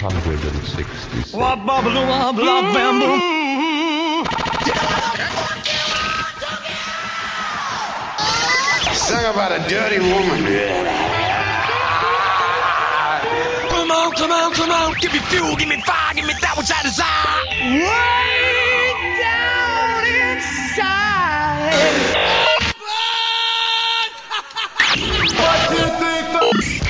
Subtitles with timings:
[0.00, 1.34] 666.
[8.96, 10.40] Song about a dirty woman.
[13.68, 14.94] Come on, come on, come on.
[15.02, 17.44] Give me fuel, give me fire, give me that which I desire.
[17.76, 21.10] Way down inside.
[25.36, 26.89] what do you think?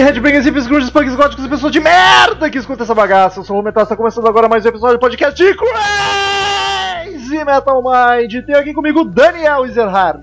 [0.00, 3.40] Aí, Redbangers, hippies, grunges, punks, góticos e pessoas de merda que escuta essa bagaça.
[3.40, 6.19] Eu sou o Metal, está começando agora mais um episódio do podcast de Crazy
[7.50, 8.44] Metal Mind.
[8.46, 10.22] Tem aqui comigo Daniel Ezerhard.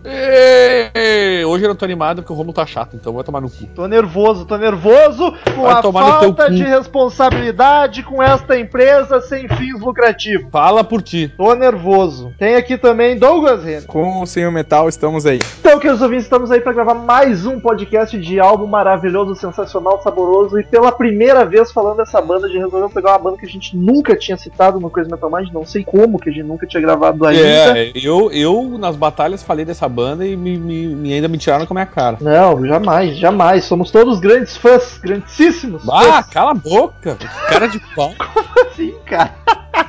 [1.45, 3.65] Hoje eu não tô animado porque o Romulo tá chato, então vai tomar no cu.
[3.75, 9.79] Tô nervoso, tô nervoso com Vai a falta de responsabilidade com esta empresa sem fins
[9.79, 10.49] lucrativos.
[10.51, 11.33] Fala por ti.
[11.35, 12.33] Tô nervoso.
[12.37, 13.87] Tem aqui também Douglas Renner.
[13.87, 15.39] Com ou sem o metal, estamos aí.
[15.59, 20.59] Então, queridos ouvintes, estamos aí para gravar mais um podcast de álbum maravilhoso, sensacional, saboroso
[20.59, 23.75] e pela primeira vez falando dessa banda, de resolver pegar uma banda que a gente
[23.75, 26.81] nunca tinha citado no Crazy Metal Mind, não sei como que a gente nunca tinha
[26.81, 27.79] gravado ainda.
[27.79, 31.65] É, eu, eu nas batalhas falei dessa banda e me, me- me- ainda me tiraram
[31.65, 32.17] com a minha cara.
[32.21, 33.63] Não, jamais, jamais.
[33.65, 36.27] Somos todos grandes fãs, grandíssimos Ah, fãs.
[36.27, 37.17] cala a boca!
[37.49, 38.13] Cara de pau.
[38.75, 39.33] Sim, cara.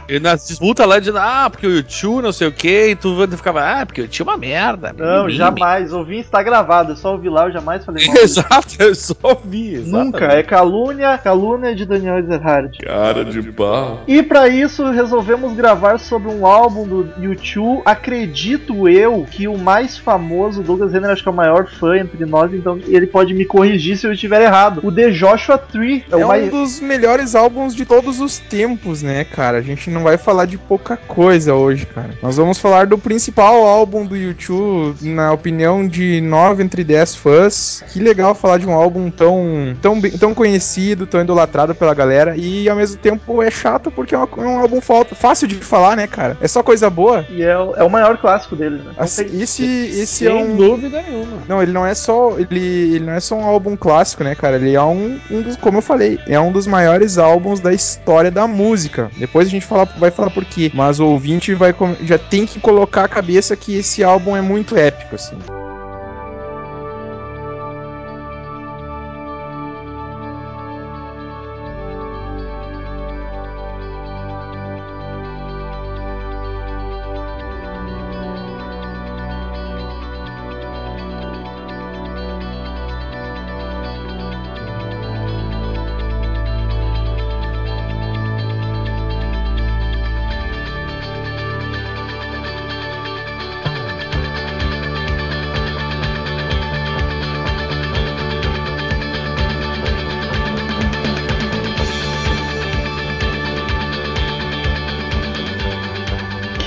[0.08, 3.14] E nas disputas lá dizendo, ah, porque o YouTube não sei o que, e tu
[3.36, 4.94] ficava, ah, porque o YouTube é uma merda.
[4.96, 5.92] Não, mimimi." jamais.
[5.92, 8.16] Ouvi está gravado, é só ouvir lá, eu jamais falei mal.
[8.22, 9.78] Exato, eu só vi.
[9.78, 12.78] Nunca, é calúnia, calúnia de Daniel Ezerhard.
[12.78, 14.02] Cara de pau.
[14.06, 17.82] E pra isso resolvemos gravar sobre um álbum do YouTube.
[17.84, 22.24] Acredito eu que o mais famoso, Douglas Renner, acho que é o maior fã entre
[22.24, 24.80] nós, então ele pode me corrigir se eu estiver errado.
[24.82, 26.46] O The Joshua Tree é, É o mais.
[26.46, 29.58] um dos melhores álbuns de todos os tempos, né, cara?
[29.58, 32.10] A gente não vai falar de pouca coisa hoje, cara.
[32.22, 37.84] Nós vamos falar do principal álbum do YouTube, na opinião de 9 entre 10 fãs.
[37.92, 42.34] Que legal falar de um álbum tão, tão, tão conhecido, tão idolatrado pela galera.
[42.36, 45.56] E ao mesmo tempo é chato porque é, uma- é um álbum falta, fácil de
[45.56, 46.36] falar, né, cara?
[46.40, 47.24] É só coisa boa.
[47.30, 48.92] E é, o- é o maior clássico deles, né?
[48.96, 50.56] Não Assim, tem- esse, esse Sem é um.
[50.56, 51.38] dúvida nenhuma.
[51.48, 52.36] Não, ele não é só.
[52.38, 54.56] Ele, ele não é só um álbum clássico, né, cara?
[54.56, 58.30] Ele é um, um dos, como eu falei, é um dos maiores álbuns da história
[58.30, 59.10] da música.
[59.16, 60.70] Depois a gente fala, vai falar por quê.
[60.74, 64.76] Mas o ouvinte vai já tem que colocar a cabeça que esse álbum é muito
[64.76, 65.36] épico, assim.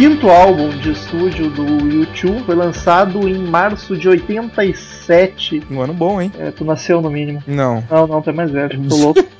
[0.01, 5.61] Quinto álbum de estúdio do YouTube foi lançado em março de 87.
[5.69, 6.31] Um ano bom, hein?
[6.39, 7.43] É, tu nasceu no mínimo.
[7.45, 7.83] Não.
[7.87, 8.81] Não, não, tu é mais velho.
[8.89, 9.23] Tô louco.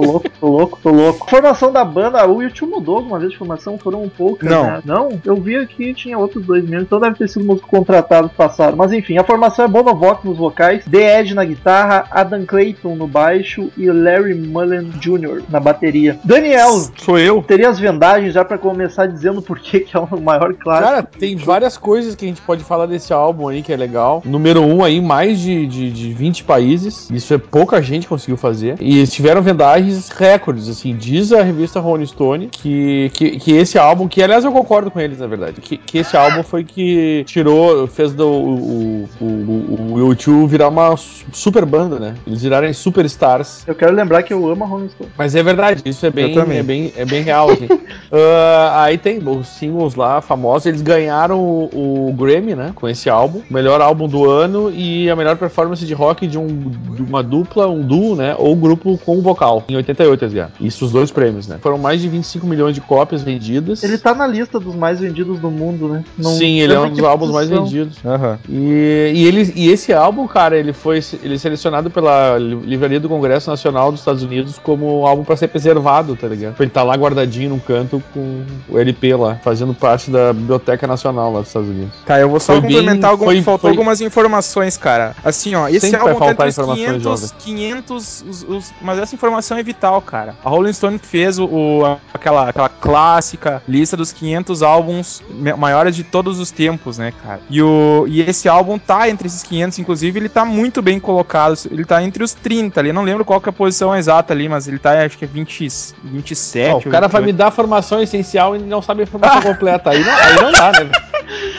[0.00, 1.30] Tô louco, tô louco, tô louco.
[1.30, 3.78] Formação da banda, o YouTube mudou alguma vez de formação?
[3.78, 4.64] Foram poucas, Não.
[4.64, 4.80] né?
[4.84, 5.20] Não?
[5.24, 8.76] Eu vi aqui tinha outros dois mesmo, então deve ter sido músico contratado que passaram.
[8.76, 13.06] Mas enfim, a formação é Bonovox nos vocais, The Ed na guitarra, Adam Clayton no
[13.06, 15.42] baixo e Larry Mullen Jr.
[15.48, 16.18] na bateria.
[16.24, 17.42] Daniel, Sou eu.
[17.42, 20.88] teria as vendagens já pra começar dizendo por que que é o maior clássico.
[20.88, 24.22] Cara, tem várias coisas que a gente pode falar desse álbum aí que é legal.
[24.24, 27.08] Número um aí, mais de, de, de 20 países.
[27.10, 28.76] Isso é pouca gente conseguiu fazer.
[28.80, 33.52] E eles tiveram vendagens Guinness recordes, assim, diz a revista Rolling Stone que, que, que
[33.52, 36.64] esse álbum, que aliás eu concordo com eles, na verdade, que, que esse álbum foi
[36.64, 42.14] que tirou, fez do, o, o, o, o U2 virar uma su- super banda, né?
[42.26, 43.64] Eles virarem superstars.
[43.66, 45.10] Eu quero lembrar que eu amo a Rolling Stone.
[45.18, 47.50] Mas é verdade, isso é bem, é bem, é bem real.
[47.50, 47.68] Assim.
[48.12, 52.72] Ah, aí tem os singles lá famosos, eles ganharam o, o Grammy, né?
[52.74, 56.46] Com esse álbum, melhor álbum do ano e a melhor performance de rock de, um,
[56.48, 58.34] de uma dupla, um duo, né?
[58.36, 59.64] Ou grupo com vocal.
[59.70, 60.52] Em 88 eles ganharam.
[60.60, 61.58] Isso os dois prêmios, né?
[61.60, 63.82] Foram mais de 25 milhões de cópias vendidas.
[63.82, 66.04] Ele tá na lista dos mais vendidos do mundo, né?
[66.18, 67.98] Não Sim, ele é um dos álbuns mais vendidos.
[68.04, 68.38] Aham.
[68.48, 73.00] E, e, ele, e esse álbum, cara, ele foi ele é selecionado pela Li- Livraria
[73.00, 76.54] do Congresso Nacional dos Estados Unidos como álbum pra ser preservado, tá ligado?
[76.60, 81.32] Ele tá lá guardadinho num canto com o LP lá, fazendo parte da Biblioteca Nacional
[81.32, 81.92] lá dos Estados Unidos.
[82.04, 85.14] Tá, eu vou só Foi bem- complementar algum, foi- faltou foi- algumas informações, cara.
[85.24, 87.28] Assim, ó, esse Sempre vai álbum tá faltar informações, 500, jovem.
[87.38, 90.34] 500 os- os- mas essa informação é vital, cara.
[90.44, 95.22] A Rolling Stone fez o, o- aquela, aquela clássica lista dos 500 álbuns
[95.58, 97.40] maiores de todos os tempos, né, cara?
[97.48, 101.56] E, o, e esse álbum tá entre esses 500, inclusive, ele tá muito bem colocado.
[101.70, 102.92] Ele tá entre os 30 ali.
[102.92, 105.28] Não lembro qual que é a posição exata ali, mas ele tá, acho que é
[105.28, 105.68] 20,
[106.04, 106.70] 27.
[106.74, 109.90] Ó, o cara vai me dar a formação essencial e não sabe a informação completa.
[109.90, 110.90] Aí não, aí não dá, né?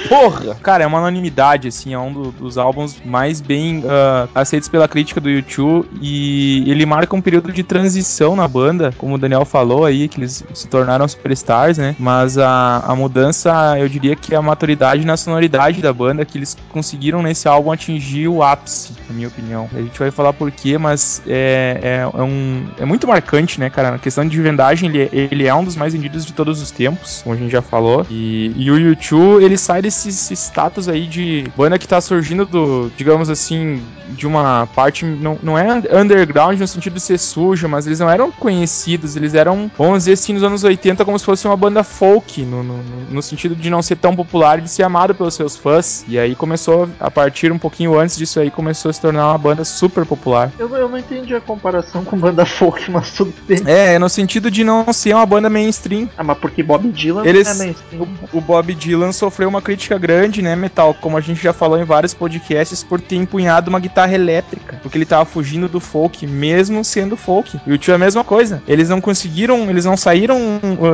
[0.09, 0.55] Porra!
[0.61, 4.87] Cara, é uma unanimidade, assim, é um do- dos álbuns mais bem ah, aceitos pela
[4.87, 9.45] crítica do YouTube e ele marca um período de transição na banda, como o Daniel
[9.45, 11.95] falou aí, que eles se tornaram superstars, né?
[11.99, 16.37] Mas a, a mudança, eu diria que é a maturidade na sonoridade da banda, que
[16.37, 19.69] eles conseguiram nesse álbum atingir o ápice, na minha opinião.
[19.73, 23.69] A gente vai falar por quê, mas é, é, é um, é muito marcante, né,
[23.69, 23.91] cara?
[23.91, 26.71] Na questão de vendagem, ele, é- ele é um dos mais vendidos de todos os
[26.71, 28.05] tempos, como a gente já falou.
[28.09, 32.45] E, e o YouTube, ele sai desse, esse status aí de banda que tá surgindo
[32.45, 37.67] do, digamos assim, de uma parte, não, não é underground no sentido de ser suja,
[37.67, 41.25] mas eles não eram conhecidos, eles eram, vamos dizer assim, nos anos 80 como se
[41.25, 44.69] fosse uma banda folk, no, no, no sentido de não ser tão popular e de
[44.69, 46.03] ser amado pelos seus fãs.
[46.07, 49.37] E aí começou, a partir um pouquinho antes disso aí, começou a se tornar uma
[49.37, 50.51] banda super popular.
[50.57, 53.59] Eu, eu não entendi a comparação com banda folk, mas tudo bem.
[53.65, 56.09] É, no sentido de não ser uma banda mainstream.
[56.17, 58.07] Ah, mas porque Bob Dylan Eles- é mainstream.
[58.33, 60.93] O Bob Dylan sofreu uma crítica grande, né, Metal?
[60.93, 64.79] Como a gente já falou em vários podcasts, por ter empunhado uma guitarra elétrica.
[64.81, 67.59] Porque ele tava fugindo do folk, mesmo sendo folk.
[67.65, 68.63] E o tio é a mesma coisa.
[68.67, 70.39] Eles não conseguiram, eles não saíram,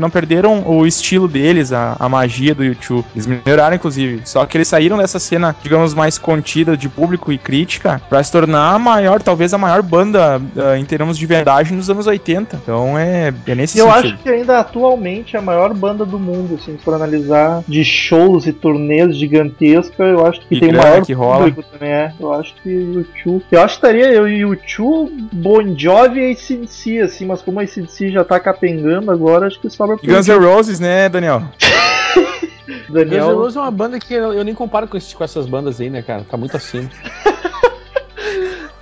[0.01, 3.05] não perderam o estilo deles, a, a magia do YouTube.
[3.13, 4.21] Eles melhoraram, inclusive.
[4.25, 8.31] Só que eles saíram dessa cena, digamos, mais contida de público e crítica, pra se
[8.31, 12.59] tornar a maior, talvez a maior banda ah, em termos de verdade nos anos 80.
[12.63, 14.13] Então é, é nesse eu sentido.
[14.13, 17.83] acho que ainda atualmente é a maior banda do mundo, assim, se for analisar de
[17.83, 21.37] shows e turnês gigantesca, eu acho que E tem o maior que rola.
[21.45, 22.13] público também, é.
[22.19, 23.43] Eu acho que o YouTube.
[23.51, 27.59] Eu acho que estaria eu e o YouTube, Bon Jovi e ACDC, assim, mas como
[27.59, 31.43] a ACDC já tá capengando agora, acho que sobra pro Guns N' Roses, né, Daniel?
[32.67, 33.35] Guns N' Daniel.
[33.37, 35.89] Roses é uma banda que eu, eu nem comparo com, esse- com essas bandas aí,
[35.89, 36.23] né, cara?
[36.29, 36.89] Tá muito acima.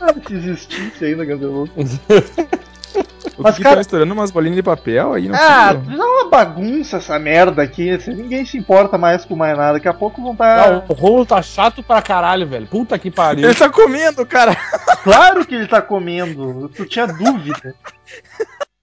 [0.08, 2.00] Ah, se existisse ainda, Guns N' Roses.
[3.38, 5.98] O Mas, que cara- tá estourando umas bolinhas de papel aí, não Ah, sei.
[5.98, 7.90] é uma bagunça essa merda aqui.
[7.92, 9.74] assim, ninguém se importa mais com mais nada.
[9.74, 10.74] Daqui a pouco vão estar.
[10.74, 12.68] Ah, o rolo tá chato pra caralho, velho.
[12.68, 13.46] Puta que pariu.
[13.46, 14.56] Ele tá comendo, cara.
[15.04, 16.70] Claro que ele tá comendo.
[16.70, 17.76] Tu tinha dúvida.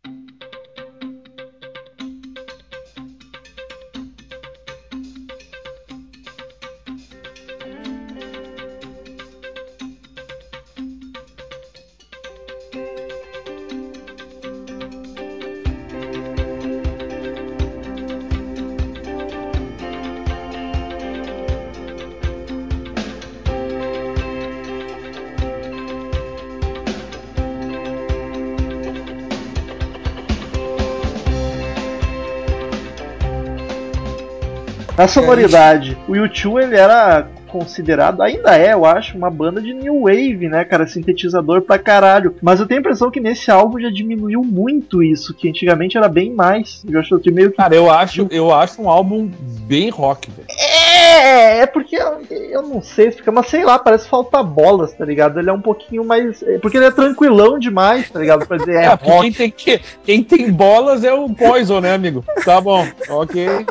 [35.02, 35.96] A sonoridade.
[36.08, 40.64] O YouTube ele era considerado, ainda é, eu acho, uma banda de new wave, né,
[40.64, 42.34] cara, sintetizador pra caralho.
[42.40, 46.08] Mas eu tenho a impressão que nesse álbum já diminuiu muito isso, que antigamente era
[46.08, 46.82] bem mais.
[46.88, 49.30] Eu acho que meio que Cara, eu acho, eu acho um álbum
[49.66, 50.46] bem rock, velho.
[50.58, 55.04] É, é porque eu, eu não sei explicar, mas sei lá, parece falta bolas, tá
[55.04, 55.38] ligado?
[55.38, 56.42] Ele é um pouquinho mais.
[56.42, 58.46] é, Porque ele é tranquilão demais, tá ligado?
[58.46, 59.20] Pra dizer, é, É, rock.
[59.20, 62.24] quem tem, que- quem tem bolas é o Poison, né, amigo?
[62.46, 63.66] Tá bom, ok.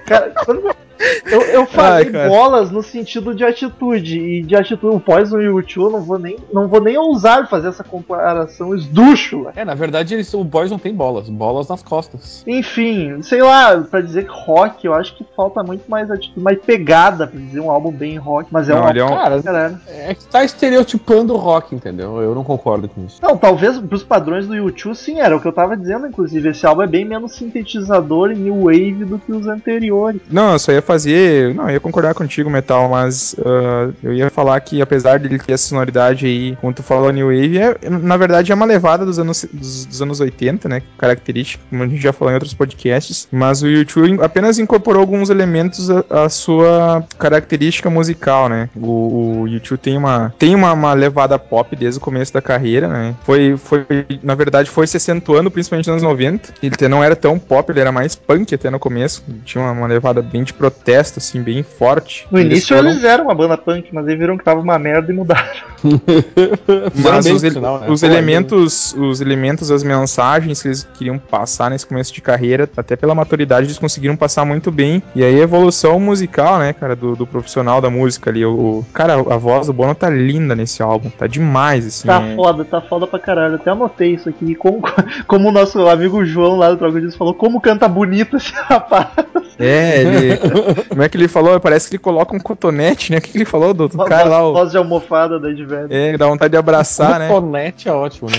[0.06, 0.74] Cara, quando,
[1.24, 4.18] Eu, eu falei Ai, bolas no sentido de atitude.
[4.18, 6.96] E de atitude, o Poison e o U2, eu não vou nem, não vou nem
[6.96, 9.52] ousar fazer essa comparação esdrúxula.
[9.56, 12.42] É, na verdade, eles, o Boys não tem bolas, bolas nas costas.
[12.46, 16.58] Enfim, sei lá, pra dizer que rock, eu acho que falta muito mais atitude, mais
[16.60, 18.48] pegada pra dizer um álbum bem rock.
[18.50, 19.78] Mas é Não, um ele é um- Cara, Caralho.
[19.88, 22.20] é que tá estereotipando o rock, entendeu?
[22.20, 23.18] Eu não concordo com isso.
[23.22, 26.48] Não, talvez pros padrões do YouTube sim, era o que eu tava dizendo, inclusive.
[26.50, 30.20] Esse álbum é bem menos sintetizador e new wave do que os anteriores.
[30.30, 31.54] Não, eu só ia fazer.
[31.54, 35.52] Não, eu ia concordar contigo, Metal, mas ah, eu ia falar que apesar dele ter
[35.52, 39.18] essa sonoridade aí, como tu falou, New Wave, é, na verdade é uma levada dos
[39.18, 40.82] anos, dos, dos anos 80, né?
[40.98, 43.28] Característica, como a gente já falou em outros podcasts.
[43.30, 48.68] Mas o YouTube apenas incorporou alguns elementos à, sua característica musical, né?
[48.74, 52.88] O, o YouTube tem uma, tem uma, uma levada pop desde o começo da carreira,
[52.88, 53.14] né?
[53.24, 53.84] Foi, foi,
[54.22, 56.54] na verdade, foi se acentuando principalmente nos anos 90.
[56.62, 59.24] Ele não era tão pop, ele era mais punk até no começo.
[59.44, 60.75] Tinha uma, uma levada bem de protesto,
[61.16, 62.26] assim, bem forte.
[62.30, 65.12] No início foram- eles eram uma banda punk, mas aí viram que tava uma merda
[65.12, 65.42] e mudaram.
[66.94, 67.88] Mas os, final, né?
[67.88, 72.68] os Pô, elementos, os elementos, as mensagens que eles queriam passar nesse começo de carreira,
[72.76, 75.02] até pela maturidade, eles conseguiram passar muito bem.
[75.14, 78.44] E aí a evolução musical, né, cara, do, do profissional da música ali.
[78.44, 82.08] O, cara, a voz do Bono tá linda nesse álbum, tá demais, assim.
[82.08, 83.56] Tá é- foda, tá foda pra caralho.
[83.56, 84.54] Até anotei isso aqui.
[84.54, 84.80] Como,
[85.26, 89.08] como o nosso amigo João lá do Troco Disso falou, como canta bonito esse rapaz.
[89.58, 90.36] É, ele.
[90.88, 91.58] como é que ele falou?
[91.58, 93.18] Parece que ele coloca um cotonete, né?
[93.18, 94.46] O que, que ele falou do, do cara lá?
[94.46, 95.86] O, Voz de almofada da Edved.
[95.90, 97.28] é, dá vontade de abraçar, né?
[97.28, 98.36] Cotonete é ótimo, né?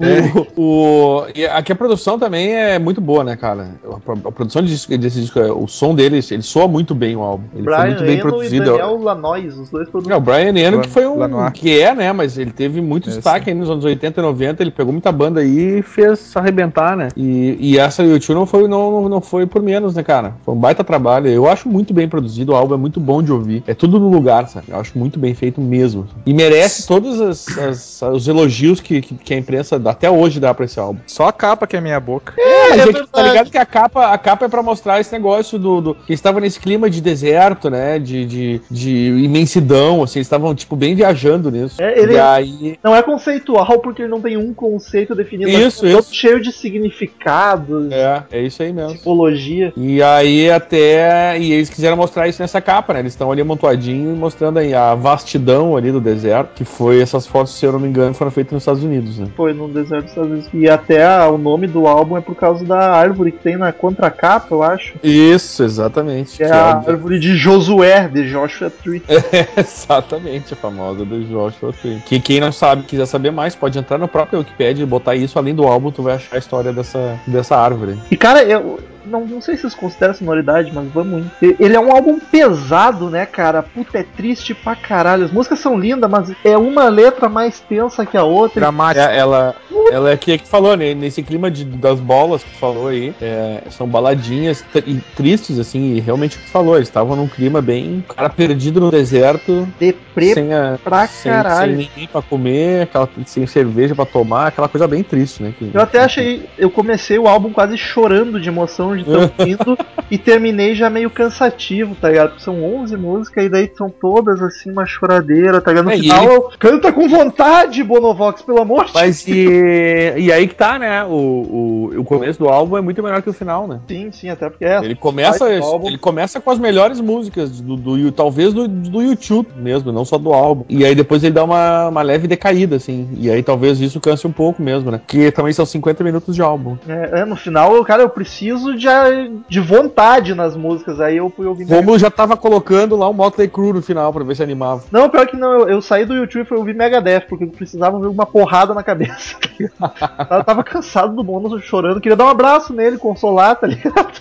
[0.00, 0.38] É.
[0.56, 3.70] O, o- e aqui a produção também é muito boa, né, cara?
[3.84, 7.14] A, a produção de disco- desse disco, é- o som dele, ele soa muito bem
[7.16, 7.44] o álbum.
[7.54, 8.64] Ele foi Brian muito bem Eno e produzido.
[8.64, 10.22] Daniel Lanois, os dois É, o produtores.
[10.22, 11.18] Brian Eno, que foi um.
[11.18, 11.52] Lanois.
[11.52, 12.12] Que é, né?
[12.12, 14.62] Mas ele teve muito É, destaque aí nos anos 80 e 90.
[14.62, 17.08] Ele pegou muita banda aí e fez arrebentar, né?
[17.16, 20.34] E, e essa YouTube não foi, não, não foi por menos, né, cara?
[20.44, 21.28] Foi um baita trabalho.
[21.28, 23.62] Eu acho muito bem produzido, o álbum é muito bom de ouvir.
[23.66, 24.66] É tudo no lugar, sabe?
[24.70, 26.06] Eu acho muito bem feito mesmo.
[26.24, 30.52] E merece todos as- as- os elogios que, que, que a imprensa até hoje dá
[30.54, 31.00] pra esse álbum.
[31.06, 32.32] Só a capa que é minha boca.
[32.36, 33.08] Mas é é que, verdade.
[33.12, 35.80] tá ligado que a capa, a capa é pra mostrar esse negócio do.
[35.80, 37.98] do que estava nesse clima de deserto, né?
[37.98, 38.90] De, de, de
[39.24, 41.80] imensidão, assim, eles estavam, tipo, bem viajando nisso.
[41.82, 42.78] É, ele- E aí.
[42.82, 45.50] Não é conceitual porque ele não tem um conceito definido.
[45.50, 46.14] Isso, mas é todo isso.
[46.14, 48.94] cheio de significados, É, é isso aí mesmo.
[48.96, 49.72] tipologia.
[49.76, 51.38] E aí até.
[51.38, 53.00] E eles quiseram mostrar isso nessa capa, né?
[53.00, 56.54] Eles estão ali amontoadinhos e mostrando aí a vastidão ali do deserto.
[56.54, 59.28] Que foi essas fotos, se eu não me engano, foram feitas nos Estados Unidos, né?
[59.36, 60.50] Foi no deserto dos Estados Unidos.
[60.54, 63.72] E até a- o nome do álbum é por causa da árvore que tem na
[63.72, 64.94] contracapa, eu acho.
[65.02, 66.36] Isso, exatamente.
[66.36, 69.02] Que é Que a é o- árvore de Josué, de Joshua Tree.
[69.56, 72.00] Exatamente, a famosa do Joshua Tree.
[72.04, 75.38] Que quem não sabe, quiser saber mais, pode entrar no próprio Wikipedia e botar isso
[75.38, 77.98] além do álbum, tu vai achar a história dessa, dessa árvore.
[78.10, 81.56] E cara, eu não, não sei se vocês consideram sonoridade, mas vamos ir.
[81.58, 83.62] Ele é um álbum pesado, né, cara?
[83.62, 85.24] Puta, é triste pra caralho.
[85.24, 88.60] As músicas são lindas, mas é uma letra mais tensa que a outra.
[88.60, 89.04] Dramático.
[89.06, 89.54] É, ela,
[89.92, 90.94] ela é que, que falou, né?
[90.94, 95.94] Nesse clima de, das bolas que falou aí, é, são baladinhas tr- e tristes, assim,
[95.94, 98.04] e realmente o que falou, eles estavam num clima bem.
[98.14, 101.76] Cara perdido no deserto, Deprê sem, a, pra sem, caralho.
[101.76, 105.52] sem ninguém pra comer, aquela, sem cerveja pra tomar, aquela coisa bem triste, né?
[105.58, 106.48] que- Eu até achei.
[106.58, 109.78] Eu comecei o álbum quase chorando de emoção de tão lindo
[110.10, 112.30] e terminei já meio cansativo, tá ligado?
[112.30, 115.84] Porque são 11 músicas e daí são todas assim uma choradeira, tá ligado?
[115.86, 120.32] No É, final, ele- eu- canta com vontade, Bonovox, pelo amor de Mas e, e
[120.32, 121.04] aí que tá, né?
[121.04, 123.80] O, o, o começo do álbum é muito melhor que o final, né?
[123.88, 124.78] Sim, sim, até porque é.
[124.84, 129.92] Ele começa, ele começa com as melhores músicas do, do talvez do, do YouTube mesmo,
[129.92, 130.64] não só do álbum.
[130.68, 133.08] E aí depois ele dá uma, uma leve decaída, assim.
[133.18, 134.98] E aí talvez isso canse um pouco mesmo, né?
[134.98, 136.76] Porque também são 50 minutos de álbum.
[136.88, 141.00] É, é, no final, cara, eu preciso de, de vontade nas músicas.
[141.00, 141.68] Aí eu fui ouvindo.
[141.68, 144.84] Como já tava colocando lá um Motley Crue no final pra ver se animava.
[144.90, 147.48] Não, pior que não, eu, eu saí do YouTube e fui ouvir Megadeth, porque eu
[147.48, 149.36] precisava ver uma porrada na cabeça.
[149.78, 154.20] tá eu tava cansado do Bono chorando, queria dar um abraço nele, consolar, tá ligado?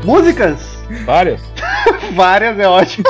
[0.03, 0.60] Músicas?
[1.05, 1.41] Várias.
[2.13, 3.05] Várias, é ótimo.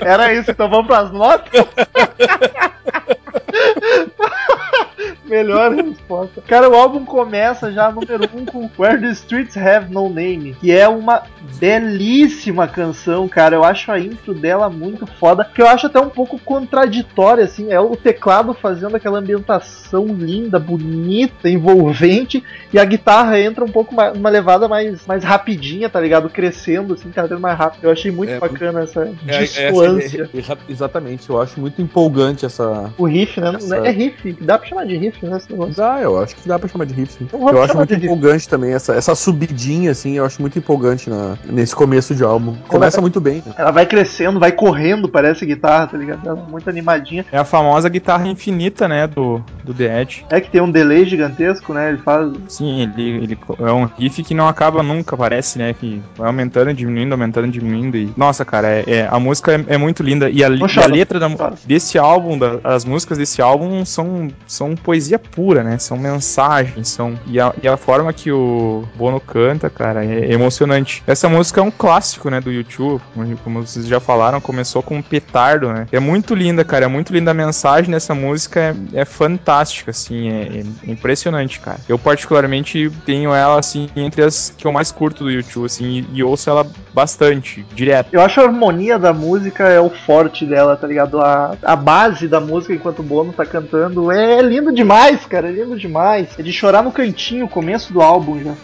[0.00, 1.66] Era isso, então vamos pras notas?
[5.28, 6.42] Melhor resposta.
[6.46, 10.54] Cara, o álbum começa já número 1 um, com Where the Streets Have No Name,
[10.60, 11.22] que é uma
[11.58, 13.54] belíssima canção, cara.
[13.56, 17.70] Eu acho a intro dela muito foda, que eu acho até um pouco contraditória, assim.
[17.72, 22.42] É o teclado fazendo aquela ambientação linda, bonita, envolvente,
[22.72, 26.28] e a guitarra entra um pouco mais, uma levada mais, mais rapidinha, tá ligado?
[26.30, 27.84] Crescendo, assim, cada vez mais rápido.
[27.84, 30.30] Eu achei muito É, bacana essa É, é, dissonância.
[30.34, 32.92] é, é, exatamente, eu acho muito empolgante essa.
[32.96, 33.52] O riff, né?
[33.56, 35.36] Essa- É riff, dá pra chamar de riff, né?
[35.36, 35.74] Esse negócio.
[35.74, 36.98] Dá, eu acho que dá pra chamar de.
[36.98, 41.08] Então vamos Eu acho muito empolgante também, essa, essa subidinha, assim, eu acho muito empolgante
[41.08, 42.54] na, nesse começo de álbum.
[42.66, 43.52] Começa muito bem, né?
[43.56, 46.28] Ela vai crescendo, vai correndo, parece guitarra, tá ligado?
[46.28, 47.24] Ela é muito animadinha.
[47.30, 50.24] É a famosa guitarra infinita, né, do, do The Edge.
[50.30, 51.90] É que tem um delay gigantesco, né?
[51.90, 52.32] Ele faz.
[52.48, 55.72] Sim, ele, ele é um riff que não acaba nunca, parece, né?
[55.72, 57.96] Que vai aumentando, diminuindo, aumentando, diminuindo.
[57.96, 60.28] E, nossa, cara, é, é- a música é, é muito linda.
[60.28, 64.28] E a, li- e a letra da- desse álbum, da- as músicas desse álbum são,
[64.46, 65.78] são poesia pura, né?
[65.78, 67.16] São mensagens, são.
[67.26, 71.02] E a, e a forma que o Bono canta, cara, é emocionante.
[71.06, 73.00] Essa música é um clássico, né, do YouTube,
[73.44, 75.86] como vocês já falaram, começou com um petardo, né?
[75.92, 80.30] É muito linda, cara, é muito linda a mensagem dessa música, é, é fantástica, assim,
[80.30, 81.78] é, é impressionante, cara.
[81.88, 86.18] Eu particularmente tenho ela, assim, entre as que eu mais curto do YouTube, assim, e,
[86.18, 88.08] e ouço ela bastante, direto.
[88.12, 91.20] Eu acho a harmonia da música é o forte dela, tá ligado?
[91.20, 94.97] A, a base da música enquanto o Bono tá cantando é lindo demais,
[95.28, 95.48] cara.
[95.48, 96.38] É lindo demais.
[96.38, 98.54] É de chorar no cantinho, começo do álbum já.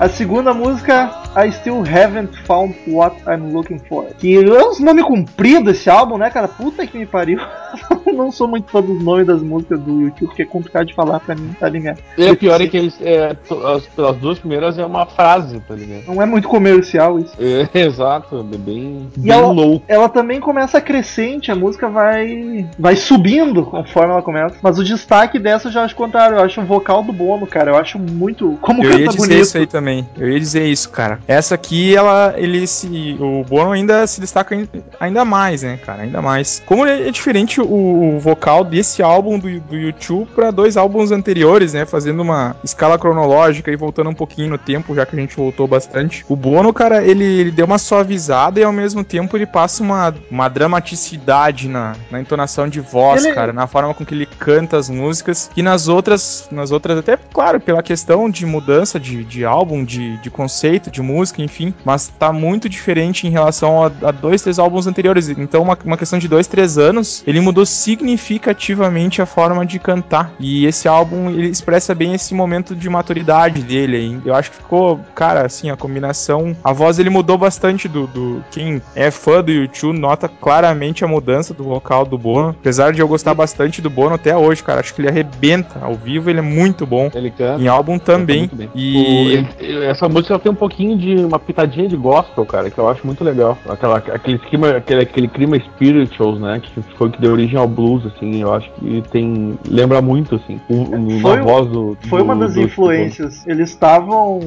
[0.00, 4.06] A segunda música, I Still Haven't Found What I'm Looking For.
[4.18, 6.48] Que é um nome comprido esse álbum, né, cara?
[6.48, 7.38] Puta que me pariu.
[8.12, 11.20] Não sou muito fã dos nomes das músicas do YouTube, porque é complicado de falar
[11.20, 11.98] pra mim, tá ligado?
[12.18, 12.98] E o pior é que eles.
[13.00, 13.36] É,
[13.74, 16.06] as, pelas duas primeiras é uma frase, tá ligado?
[16.12, 17.32] Não é muito comercial isso.
[17.38, 19.84] É, exato, é bem, E bem ela- louco.
[19.86, 24.56] ela também começa crescente, a música vai vai subindo conforme ela começa.
[24.62, 27.46] Mas o destaque dessa eu já acho o contrário, eu acho o vocal do Bono,
[27.46, 29.42] cara, eu acho muito como Eu ia canta dizer bonito.
[29.42, 30.08] isso aí também.
[30.18, 31.19] Eu ia dizer isso, cara.
[31.28, 36.02] Essa aqui, ela, ele se, o Bono ainda se destaca ain- ainda mais, né, cara?
[36.02, 36.62] Ainda mais.
[36.66, 41.72] Como é diferente o, o vocal desse álbum do, do YouTube para dois álbuns anteriores,
[41.72, 41.86] né?
[41.86, 45.66] Fazendo uma escala cronológica e voltando um pouquinho no tempo, já que a gente voltou
[45.68, 46.24] bastante.
[46.28, 50.14] O Bono, cara, ele, ele deu uma suavizada e ao mesmo tempo ele passa uma,
[50.30, 54.76] uma dramaticidade na, na entonação de voz, Ele- cara, na forma com que ele canta
[54.76, 55.50] as músicas.
[55.56, 60.16] E nas outras, nas outras, até, claro, pela questão de mudança de, de álbum, de,
[60.18, 61.74] de conceito, de música, enfim.
[61.84, 65.28] Mas tá muito diferente em relação a, a dois, três álbuns anteriores.
[65.28, 70.32] Então, uma, uma questão de dois, três anos, ele mudou significativamente a forma de cantar.
[70.38, 73.98] E esse álbum, ele expressa bem esse momento de maturidade dele.
[73.98, 74.22] hein?
[74.24, 76.56] Eu acho que ficou, cara, assim, a combinação.
[76.62, 78.06] A voz ele mudou bastante do.
[78.06, 82.50] do quem é fã do YouTube nota claramente a mudança do vocal do Bono.
[82.60, 84.80] Apesar de eu gostar bastante do Bono até hoje, cara.
[84.80, 85.78] Acho que ele arrebenta.
[85.80, 87.10] Ao vivo ele é muito bom.
[87.14, 87.62] Ele canta.
[87.62, 88.50] Em álbum também.
[88.54, 89.32] O- E.
[89.58, 93.04] ele- essa música tem um pouquinho de uma pitadinha de gospel, cara, que eu acho
[93.06, 93.56] muito legal.
[93.68, 96.60] Aquela, aquele, clima, aquele, aquele clima spirituals, né?
[96.62, 98.40] Que foi que deu origem ao blues, assim.
[98.40, 99.58] Eu acho que tem.
[99.68, 100.60] Lembra muito, assim.
[100.68, 101.96] O, o- Foi na um- voz do.
[102.08, 103.46] Foi do- uma das do- influências.
[103.46, 104.40] Eles estavam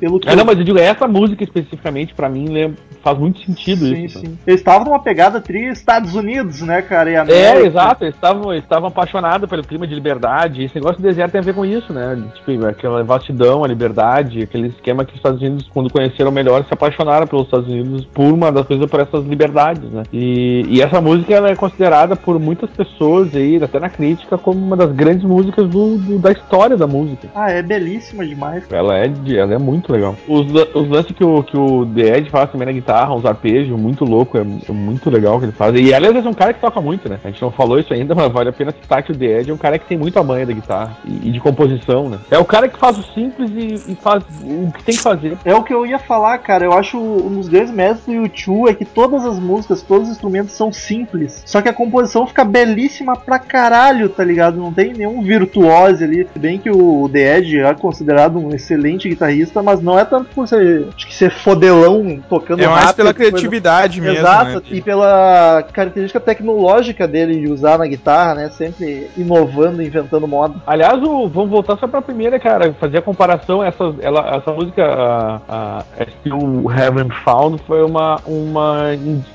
[0.00, 3.40] pelo que É, não, mas eu digo, essa música especificamente, pra mim, lembra- faz muito
[3.40, 4.18] sentido Sim, isso.
[4.18, 4.36] sim.
[4.46, 7.10] Eles estavam numa pegada tri Estados Unidos, né, cara?
[7.10, 10.64] E É, exato, eles estavam, estavam apaixonados pelo clima de liberdade.
[10.64, 12.20] Esse negócio do deserto tem a ver com isso, né?
[12.34, 16.72] Tipo, aquela vastidão, a liberdade, aquele esquema que os Estados Unidos, quando conheceram melhor, se
[16.74, 20.02] apaixonaram pelos Estados Unidos por uma das coisas, por essas liberdades, né?
[20.12, 24.58] E, e essa música ela é considerada por muitas pessoas aí, até na crítica, como
[24.64, 27.28] uma das grandes músicas do, do- da história da música.
[27.34, 28.64] Ah, é belíssima demais.
[28.70, 30.14] Ela é, ela é muito legal.
[30.28, 33.78] Os, os lances que o, que o The Ed faz também na guitarra, uns arpejos,
[33.78, 35.74] muito louco, é, é muito legal que ele faz.
[35.78, 37.18] E aliás, é um cara que toca muito, né?
[37.24, 39.50] A gente não falou isso ainda, mas vale a pena citar que o The Ed
[39.50, 42.18] é um cara que tem muito a manha da guitarra e, e de composição, né?
[42.30, 45.36] É o cara que faz o simples e, e faz o que tem que fazer.
[45.44, 46.64] É o que eu ia falar, cara.
[46.64, 50.12] Eu acho um dos grandes méritos do YouTube é que todas as músicas, todos os
[50.14, 51.42] instrumentos são simples.
[51.46, 54.56] Só que a composição fica belíssima pra caralho, tá ligado?
[54.58, 56.28] Não tem nenhum virtuose ali.
[56.36, 60.46] Bem que o The Edge é considerado um excelente guitarrista, mas não é tanto por
[60.48, 64.62] ser, acho que ser fodelão tocando É mais rápido, pela coisa- criatividade mesmo, Exato, né?
[64.70, 68.50] e pela característica tecnológica dele de usar na guitarra, né?
[68.50, 70.54] Sempre inovando, inventando moda.
[70.66, 72.72] Aliás, o- vamos voltar só pra primeira, cara.
[72.80, 78.20] Fazer a comparação, essa, ela, essa música, a, a I Still Haven't Found, foi uma,
[78.26, 78.84] uma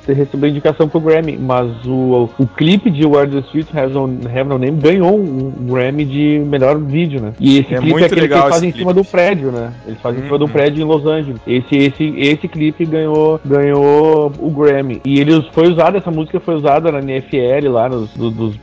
[0.08, 4.44] recebeu indicação pro Grammy, mas o, o clipe de Where the Streets Have No, Have
[4.50, 7.34] no Name ganhou um Grammy de melhor vídeo, né?
[7.40, 9.72] E esse É clipe é aquele que legal eles fazem em cima do prédio, né?
[9.86, 10.52] Eles fazem em cima do Uhum.
[10.52, 11.40] prédio em Los Angeles.
[11.48, 15.02] Esse, esse, esse clipe ganhou, ganhou o Grammy.
[15.06, 18.56] E ele foi usado, essa música foi usada na NFL lá, nos, do- dos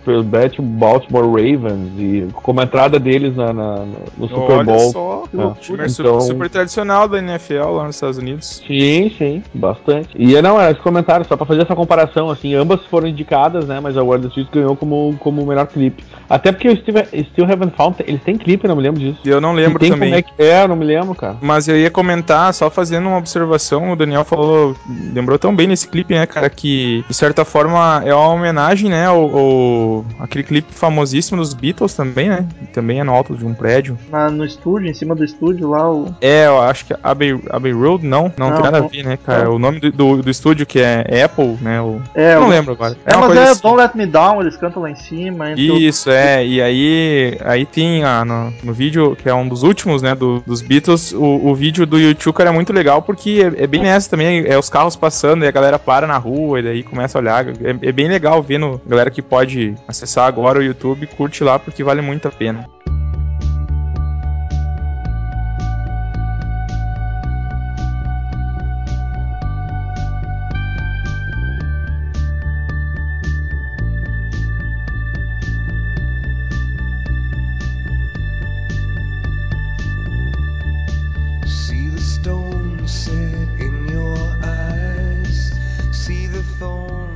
[0.60, 3.84] Baltimore Ravens, e como a entrada deles na, na-
[4.16, 4.92] no Super Olha Bowl.
[4.92, 5.44] só, É.
[5.44, 8.62] o time é su- Então- super tradicional da NFL lá nos Estados Unidos.
[8.66, 10.10] Sim, sim, bastante.
[10.16, 13.80] E não, era esse comentário, só pra fazer essa comparação, assim, ambas foram indicadas, né,
[13.80, 16.04] mas a World of Street ganhou como, como o melhor clipe.
[16.28, 19.18] Até porque o Steve, Still Haven't Found, eles têm clipe, eu não me lembro disso.
[19.24, 20.10] Eu não lembro tem também.
[20.10, 21.36] Como é, que é, eu não me lembro, cara.
[21.40, 24.76] Mas eu ia comentar, só fazendo uma observação, o Daniel falou,
[25.12, 29.06] lembrou tão bem nesse clipe, né, cara, que de certa forma é uma homenagem, né,
[29.06, 33.54] ao, ao- aquele clipe famosíssimo dos Beatles também, né, também é no alto de um
[33.54, 33.98] prédio.
[34.10, 36.14] Na- no estúdio, em cima do estúdio lá, o.
[36.20, 38.86] É, eu acho que Abbey, Abbey Road, não, não, Não, tem nada não.
[38.86, 42.00] a ver, né, cara, o nome do, do, do estúdio que é Apple, né, o...
[42.14, 42.96] É, eu não lembro agora.
[43.04, 43.60] É, uma mas é assim.
[43.62, 45.52] Don't Let Me Down, eles cantam lá em cima.
[45.52, 50.00] Isso, é, e aí, aí tem ah, no, no vídeo, que é um dos últimos,
[50.02, 53.64] né, do- dos Beatles, o, o vídeo do YouTube, cara, é muito legal, porque é,
[53.64, 56.62] é bem nessa também, é os carros passando, e a galera para na rua, e
[56.62, 60.58] daí começa a olhar, é, é bem legal vendo, a galera que pode acessar agora
[60.58, 62.66] o YouTube, curte lá, porque vale muito a pena.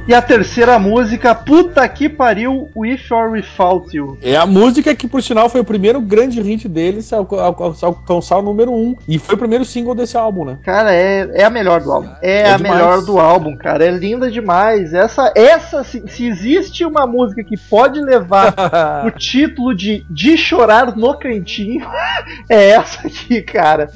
[0.09, 4.19] E a terceira música, puta que pariu, With or Without You.
[4.21, 8.43] É a música que, por sinal, foi o primeiro grande hit deles a alcançar o
[8.43, 8.97] número 1.
[9.07, 10.59] E foi o primeiro single desse álbum, né?
[10.65, 12.09] Cara, é, é a melhor do álbum.
[12.21, 12.75] É, É a demais.
[12.75, 13.85] melhor do álbum, cara.
[13.87, 14.93] É linda demais.
[14.93, 18.55] Essa, essa se, se existe uma música que pode levar
[19.07, 21.87] o título de De Chorar no Cantinho,
[22.51, 23.89] é essa aqui, cara.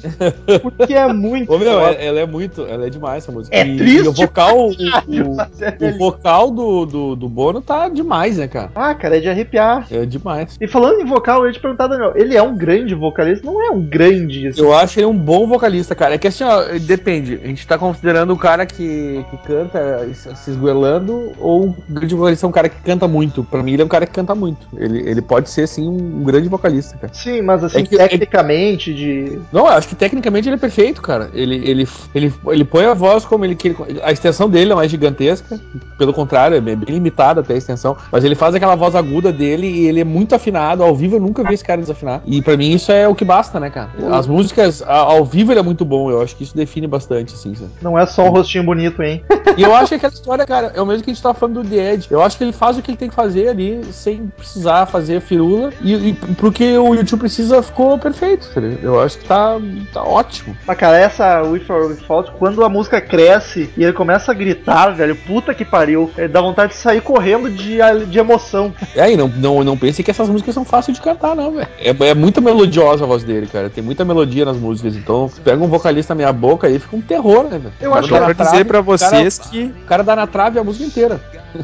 [0.61, 1.51] Porque é muito.
[1.53, 3.53] Ô, meu, é- ela é muito, ela é demais essa música.
[3.53, 7.15] É E- triste E o vocal, o, caralho, o- mas é o vocal do, do,
[7.15, 8.71] do Bono tá demais, né, cara?
[8.75, 9.87] Ah, cara, é de arrepiar.
[9.91, 10.55] É demais.
[10.59, 13.45] E falando em vocal, eu ia te perguntar, Daniel, ele é um grande vocalista?
[13.45, 14.61] Não é um grande, assim.
[14.61, 16.15] Eu acho ele um bom vocalista, cara.
[16.15, 17.39] É que assim, ó, depende.
[17.43, 22.45] A gente tá considerando o cara que, que canta se esguelando ou um grande vocalista
[22.45, 23.43] é um cara que canta muito.
[23.43, 24.67] Pra mim, ele é um cara que canta muito.
[24.77, 27.13] Ele, ele pode ser, sim, um grande vocalista, cara.
[27.13, 29.39] Sim, mas assim, É que- tecnicamente, de.
[29.51, 31.29] Não, eu acho que tecnicamente ele é perfeito, cara.
[31.33, 33.75] Ele, ele, ele, ele põe a voz como ele quer.
[34.03, 35.59] A extensão dele é mais gigantesca.
[35.97, 37.97] Pelo contrário, é bem limitada até a extensão.
[38.11, 40.83] Mas ele faz aquela voz aguda dele e ele é muito afinado.
[40.83, 42.21] Ao vivo eu nunca vi esse cara desafinar.
[42.25, 43.89] E pra mim isso é o que basta, né, cara?
[44.11, 46.09] As músicas, ao vivo ele é muito bom.
[46.09, 47.71] Eu acho que isso define bastante, assim, sabe?
[47.81, 49.23] Não é só um rostinho bonito, hein?
[49.55, 51.63] E eu acho que aquela história, cara, é o mesmo que a gente tava falando
[51.63, 52.07] do The Edge.
[52.11, 55.21] Eu acho que ele faz o que ele tem que fazer ali, sem precisar fazer
[55.21, 55.71] firula.
[55.81, 58.83] E, e porque o YouTube precisa, ficou perfeito, tá ligado?
[58.83, 59.57] Eu acho que tá,
[59.93, 60.55] tá ótimo.
[60.65, 64.91] Mas, cara, essa With or Without, quando a música cresce e ele começa a gritar,
[64.91, 65.86] velho, puta que pariu,
[66.17, 67.77] é, dá vontade de sair correndo de,
[68.09, 68.73] de emoção.
[68.95, 71.67] É, e não, não, não pense que essas músicas são fáceis de cantar, não, velho.
[71.79, 73.69] É, é muito melodiosa a voz dele, cara.
[73.69, 74.95] Tem muita melodia nas músicas.
[74.95, 77.73] Então, pega um vocalista na minha boca aí, fica um terror, né, velho?
[77.79, 80.27] Eu acho na pra dizer trave, pra o cara- vocês que O cara dá na
[80.27, 81.19] trave a música inteira.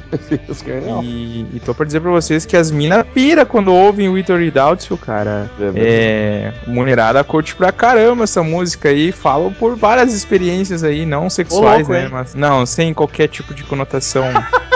[0.63, 0.81] Que é.
[1.03, 4.51] E, e tô pra dizer pra vocês que as minas pira quando ouvem o Wither
[4.51, 5.49] Doubtful, cara.
[5.59, 5.71] É.
[5.75, 6.53] É.
[6.67, 9.11] Mulherada curte pra caramba essa música aí.
[9.11, 12.03] Falam por várias experiências aí, não sexuais, louco, né?
[12.03, 12.09] hein?
[12.11, 12.33] Mas.
[12.33, 14.12] Não, sem qualquer tipo de conotação.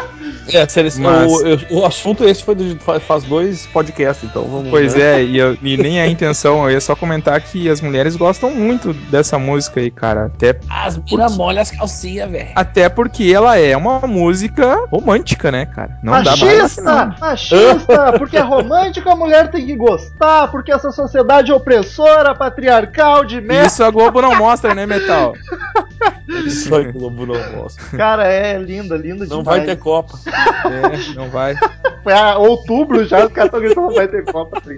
[0.54, 4.70] É, sério, esse- Mas- o, o assunto esse foi do, faz, dois podcasts, então vamos.
[4.70, 5.20] pois né?
[5.20, 6.64] é, e, eu- e nem é a intenção.
[6.64, 10.26] Eu ia só comentar que as mulheres gostam muito dessa música aí, cara.
[10.28, 12.50] Até, As minas molham as calcinhas, velho.
[12.56, 15.98] até porque ela é uma música romântica, né, cara?
[16.02, 16.42] Não dá mais.
[16.78, 17.16] machista!
[17.20, 18.14] Machista!
[18.18, 23.68] Porque é romântico, a mulher tem que gostar, porque essa sociedade opressora, patriarcal, de merda.
[23.68, 25.34] Isso a Globo não mostra, né, Metal?
[26.46, 27.98] Isso aí, Globo não mostra.
[27.98, 29.46] Cara, é linda, linda Não demais.
[29.60, 30.20] vai ter Copa.
[30.28, 31.56] É, não vai.
[32.08, 34.62] Foi a outubro já, os caras estão gritando vai ter Copa.
[34.62, 34.72] tá?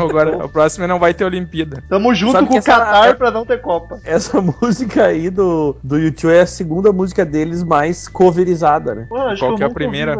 [0.00, 1.82] Agora, a próxima não vai ter Olimpíada.
[1.88, 3.98] Tamo junto Sabe com o essa- Qatar pra não ter Copa.
[4.04, 9.06] Essa música aí do, do YouTube é a segunda música deles mais coverizada, né?
[9.08, 10.16] Pô, acho Qual que é a primeira?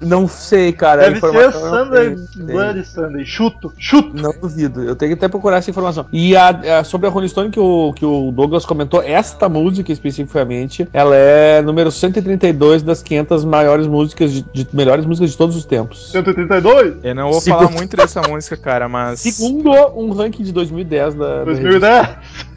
[0.00, 1.02] Não sei, cara.
[1.02, 2.16] Deve ser não Sunday.
[2.38, 3.24] Bloody Sunday.
[3.26, 4.16] Chuto, chuto.
[4.16, 4.82] Não duvido.
[4.84, 6.06] Eu tenho que até procurar essa informação.
[6.10, 9.92] E a, a- sobre a Rolling Stone que o, que o Douglas comentou, esta música
[9.92, 15.54] especificamente, ela é número 132 das 500 maiores músicas, de, de- melhores músicas de todos
[15.54, 15.81] os tempos.
[15.92, 16.96] 132?
[17.04, 19.20] Eu não vou Segundo- falar muito dessa música, cara, mas.
[19.20, 21.38] Segundo um ranking de 2010 da.
[21.38, 22.06] da 2010?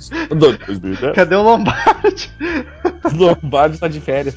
[0.09, 1.13] revista- do- 2010.
[1.15, 2.31] Cadê o Lombardi?
[3.15, 4.35] Lombardi tá de férias.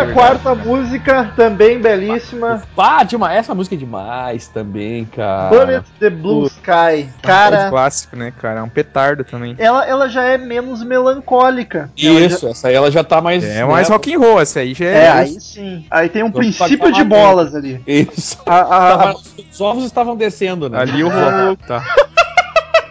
[0.00, 2.62] A quarta música, também belíssima.
[2.76, 3.38] Ah, demais.
[3.38, 5.48] Essa música é demais também, cara.
[5.48, 6.70] Bullet the Blue Sky.
[6.70, 8.60] É um Cara, clássico, né, cara?
[8.60, 9.54] É um petardo também.
[9.58, 11.90] ela, ela já é menos melancólica.
[12.02, 13.44] Ela Isso, essa aí ela já tá mais.
[13.44, 15.04] É mais né, rock and roll, essa aí já já- é.
[15.04, 15.86] É, aí sim.
[15.90, 17.82] Aí tem um Vamos princípio pagar de bolas ali.
[17.86, 18.38] Isso.
[18.46, 18.60] A- a-
[18.94, 20.80] a- Tava- os ovos estavam descendo, né?
[20.80, 21.56] Ali o rolo.
[21.66, 21.82] Tá.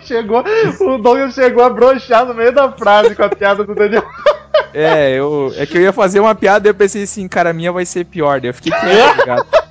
[0.04, 0.43] chegou,
[0.82, 4.04] o Douglas chegou a broxar no meio da frase com a piada do Daniel.
[4.73, 7.53] É, eu, é que eu ia fazer uma piada e eu pensei assim, cara, a
[7.53, 8.39] minha vai ser pior.
[8.39, 9.47] Daí eu fiquei quieto, tá ligado?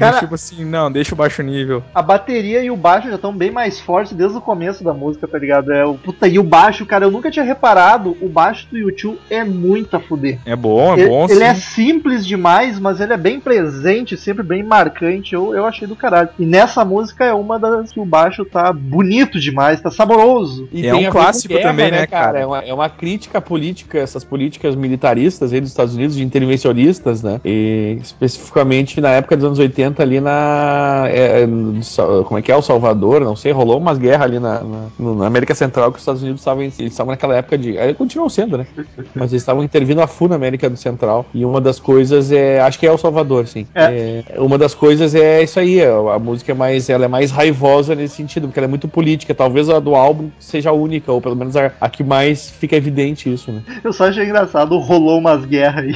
[0.00, 1.82] Cara- Mas, tipo assim, não, deixa o baixo nível.
[1.94, 5.28] A bateria e o baixo já estão bem mais fortes desde o começo da música,
[5.28, 5.72] tá ligado?
[5.72, 9.18] É o puta e o baixo, cara, eu nunca tinha reparado, o baixo do YouTube
[9.28, 10.38] é muito a fuder.
[10.46, 11.42] É bom, é ele, bom ele sim.
[11.44, 15.34] é simples demais, mas ele é bem presente, sempre bem marcante.
[15.34, 16.30] Eu, eu achei do caralho.
[16.38, 20.68] E nessa música é uma das que o baixo tá bonito demais, tá saboroso.
[20.72, 22.40] E É um clássico também, né, cara?
[22.40, 27.22] É uma, é uma crítica política, essas políticas militaristas aí dos Estados Unidos, de intervencionistas,
[27.22, 27.40] né?
[27.44, 31.04] E especificamente na época dos anos 80, ali na.
[31.08, 32.56] é, no Sa- como é que é?
[32.56, 35.96] O Salvador, não sei, rolou umas guerras ali na, na, no- na América Central que
[35.96, 36.62] os Estados Unidos estavam.
[36.62, 37.78] Eles estavam naquela época de.
[37.78, 38.66] Aí continuam sendo, né?
[39.14, 41.26] Mas eles estavam intervindo a full na América do Central.
[41.34, 42.60] E uma das coisas é.
[42.60, 43.66] Acho que é o Salvador, sim.
[43.74, 44.22] É.
[44.28, 45.80] É, uma das coisas é isso aí.
[45.84, 49.34] A música é mais, ela é mais raivosa nesse sentido, porque ela é muito política.
[49.34, 52.76] Talvez a do álbum seja a única, ou pelo menos a, a que mais fica
[52.76, 53.62] evidente isso, né?
[53.82, 55.94] Eu só achei engraçado, rolou umas guerras aí.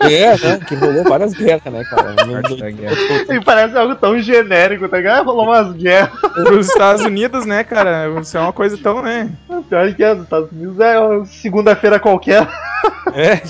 [0.00, 0.60] É, né?
[0.66, 2.14] Que rolou várias guerras, né, cara?
[2.14, 2.96] Parte da guerra.
[3.30, 5.26] E parece algo tão genérico, tá ligado?
[5.26, 6.10] Rolou umas guerras.
[6.52, 8.08] Os Estados Unidos, né, cara?
[8.20, 9.30] Isso é uma coisa tão, né?
[9.68, 12.46] Pior que é, nos Estados Unidos é uma segunda-feira qualquer.
[13.14, 13.40] É.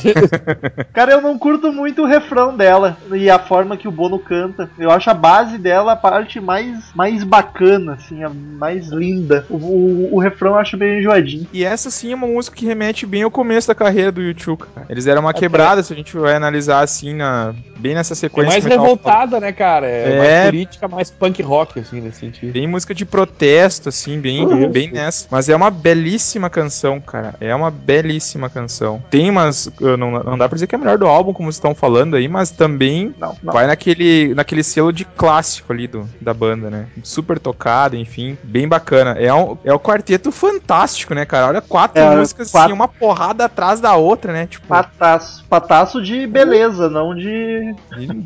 [0.92, 4.70] Cara, eu não curto muito o refrão dela e a forma que o Bono canta.
[4.78, 9.44] Eu acho a base dela a parte mais, mais bacana, assim, a mais linda.
[9.50, 11.46] O, o, o refrão eu acho bem enjoadinho.
[11.52, 14.64] E essa sim é uma música que remete bem ao começo da carreira do YouTube,
[14.74, 14.86] cara.
[14.88, 18.50] Eles deram uma quebrada, se a gente vai analisar assim, na, bem nessa É sequência.
[18.52, 19.86] mais o metal- revoltada, né, cara?
[19.86, 20.18] É, É.
[20.18, 22.52] mais política, mais punk rock, assim, nesse sentido.
[22.52, 24.70] Bem música de protesto, assim, bem, Uhum.
[24.70, 25.26] bem nessa.
[25.30, 27.34] Mas é uma belíssima canção, cara.
[27.40, 29.02] É uma belíssima canção.
[29.10, 29.66] Tem umas.
[29.66, 32.14] uh, Não, não dá pra dizer que é melhor do álbum, como vocês estão falando
[32.16, 33.52] aí, mas também Não, não.
[33.52, 36.86] vai naquele, naquele selo de clássico ali do, da banda, né?
[37.02, 38.38] Super tocado, enfim.
[38.44, 39.10] Bem bacana.
[39.18, 41.48] É um, é um quarteto fantástico, né, cara?
[41.48, 44.46] Olha, quatro É, músicas, quatro- assim, uma porrada atrás da outra, né?
[44.46, 47.74] Tipo, Pataço, pataço de beleza, não de,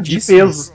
[0.02, 0.72] de peso.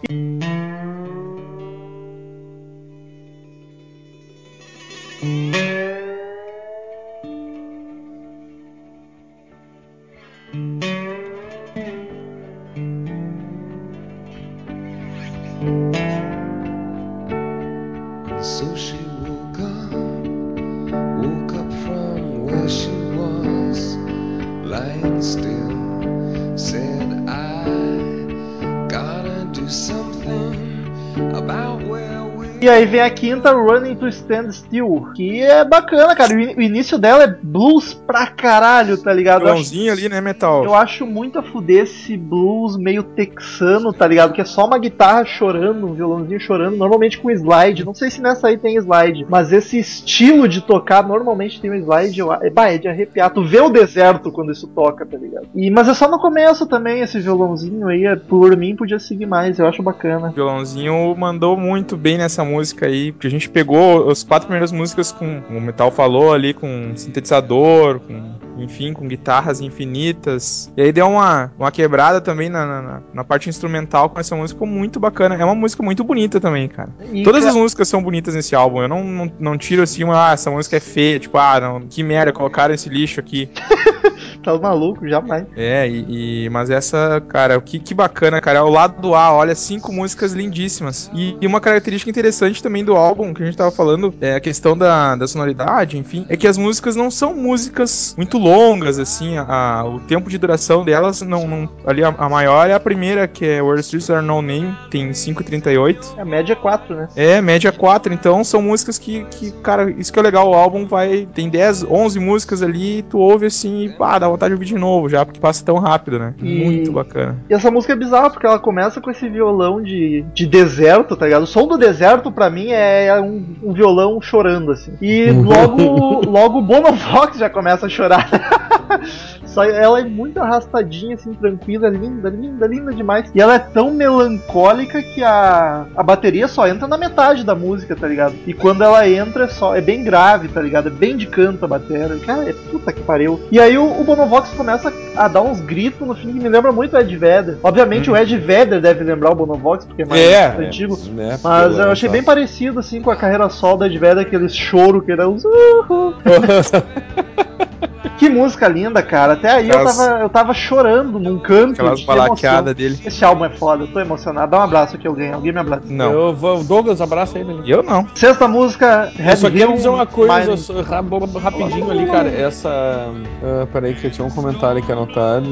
[32.80, 36.34] E aí vem a quinta, Running to Stand Still, que é bacana, cara.
[36.34, 39.44] O in- o início dela é blues pra caralho, tá ligado?
[39.44, 40.64] Violãozinho ali, né, Metal?
[40.64, 44.32] Eu acho muito a fuder esse blues meio texano, tá ligado?
[44.32, 47.84] Que é só uma guitarra chorando, um violãozinho chorando, normalmente com slide.
[47.84, 51.76] Não sei se nessa aí tem slide, mas esse estilo de tocar normalmente tem um
[51.76, 52.18] slide.
[52.18, 53.30] Eu, é, bah, é de arrepiar.
[53.30, 55.48] Tu vê o deserto quando isso toca, tá ligado?
[55.54, 58.06] E, mas é só no começo também, esse violãozinho aí.
[58.06, 60.30] é- Por mim podia seguir mais, eu acho bacana.
[60.30, 64.72] O violãozinho mandou muito bem nessa música aí, porque a gente pegou as quatro primeiras
[64.72, 70.72] músicas com o Metal falou ali, com sintetizador, com, enfim, com guitarras infinitas.
[70.76, 74.56] E aí deu uma, uma quebrada também na, na, na parte instrumental com essa música,
[74.58, 75.36] ficou muito bacana.
[75.36, 76.90] É uma música muito bonita também, cara.
[77.12, 78.82] E, Todas ca- as músicas são bonitas nesse álbum.
[78.82, 81.82] Eu não, não, não tiro assim, uma, ah, essa música é feia, tipo, ah, não,
[81.82, 83.50] que merda, colocaram esse lixo aqui.
[84.44, 85.46] Tá maluco, jamais.
[85.56, 88.60] É, e, e- mas essa, cara, que, que bacana, cara.
[88.60, 91.10] É o lado do A, olha, cinco músicas lindíssimas.
[91.14, 94.40] E, e uma característica interessante também do álbum, que a gente tava falando, é a
[94.40, 99.38] questão da, da sonoridade, enfim, é que as músicas não são músicas muito longas, assim,
[99.38, 103.28] a, o tempo de duração delas, não, não ali a, a maior é a primeira,
[103.28, 106.18] que é Where Streets Are No Name, tem 5,38.
[106.18, 107.08] A média é 4, né?
[107.16, 110.86] É, média 4, então são músicas que, que, cara, isso que é legal, o álbum
[110.88, 114.66] vai, tem 10, 11 músicas ali, tu ouve assim e, pá, dá vontade de ouvir
[114.66, 116.34] de novo já, porque passa tão rápido, né?
[116.42, 117.38] E- Muito bacana.
[117.50, 121.26] E essa música é bizarra, porque ela começa com esse violão de, de deserto, tá
[121.26, 121.44] ligado?
[121.44, 124.94] O som do deserto, pra mim, é um, um violão chorando, assim.
[125.02, 128.30] E logo, logo o Bonovox já começa a chorar.
[129.54, 133.32] Só ela é muito arrastadinha, assim, tranquila, linda, linda, linda demais.
[133.34, 137.96] E ela é tão melancólica que a, a bateria só entra na metade da música,
[137.96, 138.36] tá ligado?
[138.46, 140.88] E quando ela entra, é só é bem grave, tá ligado?
[140.88, 142.10] É bem de canto a bateria.
[142.26, 143.40] Cara, é puta que pariu.
[143.52, 146.72] E aí o, o Bonovox começa a dar uns gritos no fim que me lembra
[146.72, 147.58] muito o Ed Vedder.
[147.64, 150.22] Obviamente o Ed Vedder deve lembrar o Bonovox, porque é mais
[150.68, 150.98] antigo.
[151.12, 154.26] né, Mas pelo- eu achei bem parecido assim com a carreira solo do Ed Vedder,
[154.26, 155.44] aqueles choro que era uns.
[158.18, 159.34] Que música linda, cara.
[159.34, 161.74] Até aí eu Aquelas- tava, eu tava chorando num canto.
[161.74, 163.00] Aquelas de balaqueadas dele.
[163.06, 164.52] Esse álbum é foda, eu tô emocionado.
[164.52, 165.32] Dá um abraço aqui, alguém.
[165.32, 165.84] Alguém me abraça.
[165.88, 166.12] Não.
[166.12, 167.64] Eu vou, Douglas, abraça aí, né?
[167.66, 168.06] Eu não.
[168.16, 172.30] Sexta música, Eu Red só quero Hill dizer uma coisa só, rapidinho ali, cara.
[172.30, 172.70] Essa.
[172.70, 175.48] ah, peraí, que eu tinha um comentário aqui anotado.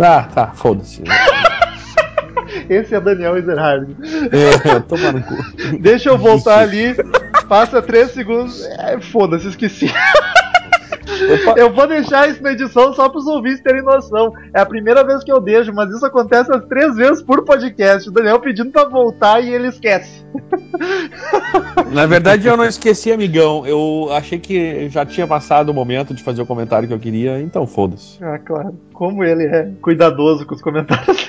[0.00, 1.02] Ah, tá, foda-se.
[2.68, 3.94] Esse é Daniel Ezerhard.
[4.32, 5.34] É, toma no cu.
[5.80, 6.94] Deixa eu voltar ali.
[7.48, 8.64] Passa três segundos.
[8.64, 9.92] É, foda-se, esqueci.
[11.56, 14.32] Eu vou deixar isso na edição só para os ouvintes terem noção.
[14.54, 18.08] É a primeira vez que eu deixo, mas isso acontece as três vezes por podcast.
[18.08, 20.24] O Daniel pedindo pra voltar e ele esquece.
[21.90, 23.66] Na verdade, eu não esqueci, amigão.
[23.66, 27.40] Eu achei que já tinha passado o momento de fazer o comentário que eu queria,
[27.40, 28.22] então foda-se.
[28.22, 28.78] Ah, claro.
[28.92, 31.28] Como ele é cuidadoso com os comentários.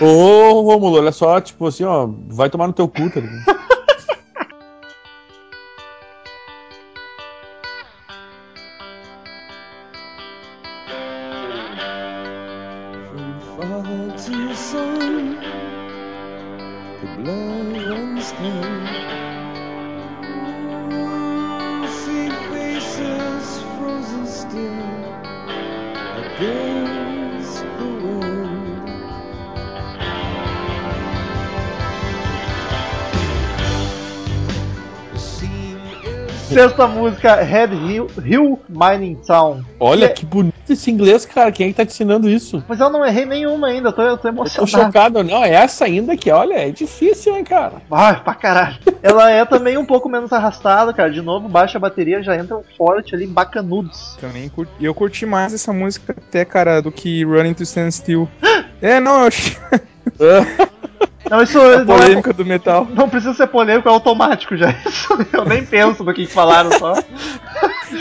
[0.00, 3.61] Ô, Romulo, olha só, tipo assim, ó, vai tomar no teu cu, tá ligado?
[36.62, 39.64] Sexta música, Red Hill, Hill Mining Town.
[39.80, 41.50] Olha Que- que bonito esse inglês, cara.
[41.50, 42.62] Quem é que tá te ensinando isso?
[42.68, 44.70] Mas eu não errei nenhuma ainda, eu tô, eu tô Tô emocionado.
[44.86, 45.44] chocado, não.
[45.44, 47.82] É essa ainda que, olha, é difícil, hein, cara.
[47.90, 48.76] Ai, pra caralho.
[49.02, 51.10] Ela é também um pouco menos arrastada, cara.
[51.10, 54.16] De novo, baixa a bateria, já entra forte ali, bacanudos.
[54.20, 58.28] Também curti, eu curti mais essa música até, cara, do que Running to Stand Still.
[58.80, 59.56] É, não, eu achei
[61.32, 62.86] Não, isso a não, é, polêmica do metal.
[62.94, 64.70] não precisa ser polêmico, é automático já.
[64.86, 66.94] Isso eu nem penso no que falaram só.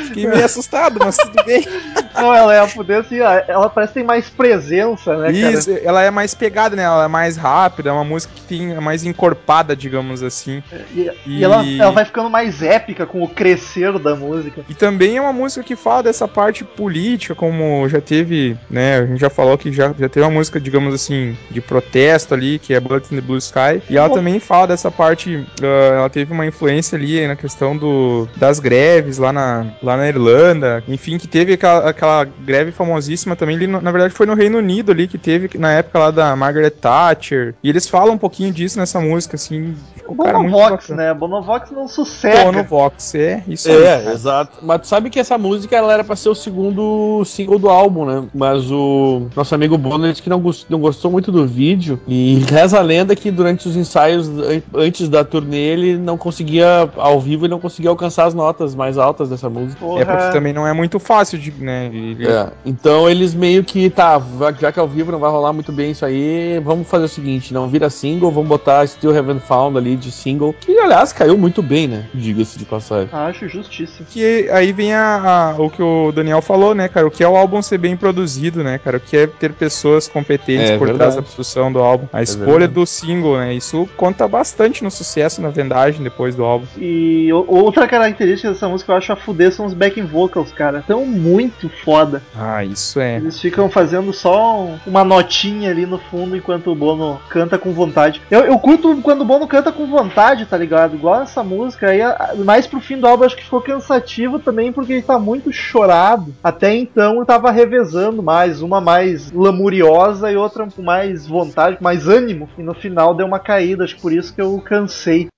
[0.07, 1.65] Fiquei meio assustado, mas tudo bem.
[2.13, 5.53] Não, ela é a poder assim, ela parece que tem mais presença, né, cara?
[5.53, 6.83] Isso, ela é mais pegada, né?
[6.83, 10.61] Ela é mais rápida, é uma música que tem, é mais encorpada, digamos assim.
[10.93, 14.65] E, e E- ela, ela vai ficando mais épica com o crescer da música.
[14.67, 18.97] E também é uma música que fala dessa parte política, como já teve, né?
[18.99, 22.59] A gente já falou que já, já teve uma música, digamos assim, de protesto ali,
[22.59, 23.81] que é Blood in the Blue Sky.
[23.89, 28.27] E ela também fala dessa parte, ah, ela teve uma influência ali na questão do,
[28.37, 30.83] das greves lá na, lá na Irlanda.
[30.87, 34.57] Enfim, que teve aquela, aquela greve famosíssima também, ali no- na verdade foi no Reino
[34.57, 37.55] Unido ali, que teve na época lá da Margaret Thatcher.
[37.63, 39.75] E eles falam um pouquinho disso nessa música, assim.
[39.95, 41.03] Ficou, cara, muito Bonovox, bacana.
[41.07, 41.13] né?
[41.13, 42.45] Bonovox não sossega.
[42.45, 43.83] Pô, no Vox, é isso aí.
[43.83, 44.13] É, cara.
[44.13, 44.57] exato.
[44.61, 48.05] Mas tu sabe que essa música ela era pra ser o segundo single do álbum,
[48.05, 48.23] né?
[48.33, 51.99] Mas o nosso amigo Bonner disse que não, não gostou muito do vídeo.
[52.07, 56.89] E reza a lenda que durante os ensaios an- antes da turnê ele não conseguia,
[56.97, 59.79] ao vivo, ele não conseguia alcançar as notas mais altas dessa música.
[59.79, 60.01] Porra.
[60.01, 63.89] É porque também não é muito fácil de, né, Ele- É, então eles meio que,
[63.89, 64.21] tá,
[64.59, 67.53] já que ao vivo não vai rolar muito bem isso aí, vamos fazer o seguinte,
[67.53, 71.61] não vira single, vamos botar Still Haven't Found ali de single, que aliás caiu muito
[71.61, 72.05] bem, né?
[72.13, 73.09] Diga-se de passagem.
[73.11, 74.05] Acho justíssimo.
[74.09, 77.07] Que aí vem a, a- o que o Daniel falou, né, cara?
[77.07, 78.97] O que é o álbum ser bem produzido, né, cara?
[78.97, 80.97] O que é ter pessoas competentes É por verdade.
[81.11, 82.07] trás da produção do álbum.
[82.13, 82.73] A escolha verdade.
[82.73, 83.53] do single, né?
[83.53, 86.65] Isso conta bastante no sucesso, na vendagem depois do álbum.
[86.77, 90.83] E outra característica dessa música eu acho a fuder são os backing vocals, cara.
[90.85, 92.21] Tão muito foda.
[92.35, 93.17] Ah, isso é.
[93.17, 97.71] Eles ficam fazendo só um- uma notinha ali no fundo enquanto o Bono canta com
[97.73, 98.21] vontade.
[98.29, 100.95] Eu, eu curto quando o Bono canta com vontade, tá ligado?
[100.95, 101.87] Igual essa música.
[101.89, 101.99] Aí,
[102.43, 106.33] mais pro fim do álbum, acho que ficou cansativo também, porque ele tá muito chorado.
[106.43, 112.07] Até então eu tava revezando mais, uma mais lamuriosa e outra com mais vontade, mais
[112.07, 112.49] ânimo.
[112.57, 115.29] E no final deu uma caída, acho que por isso que eu cansei.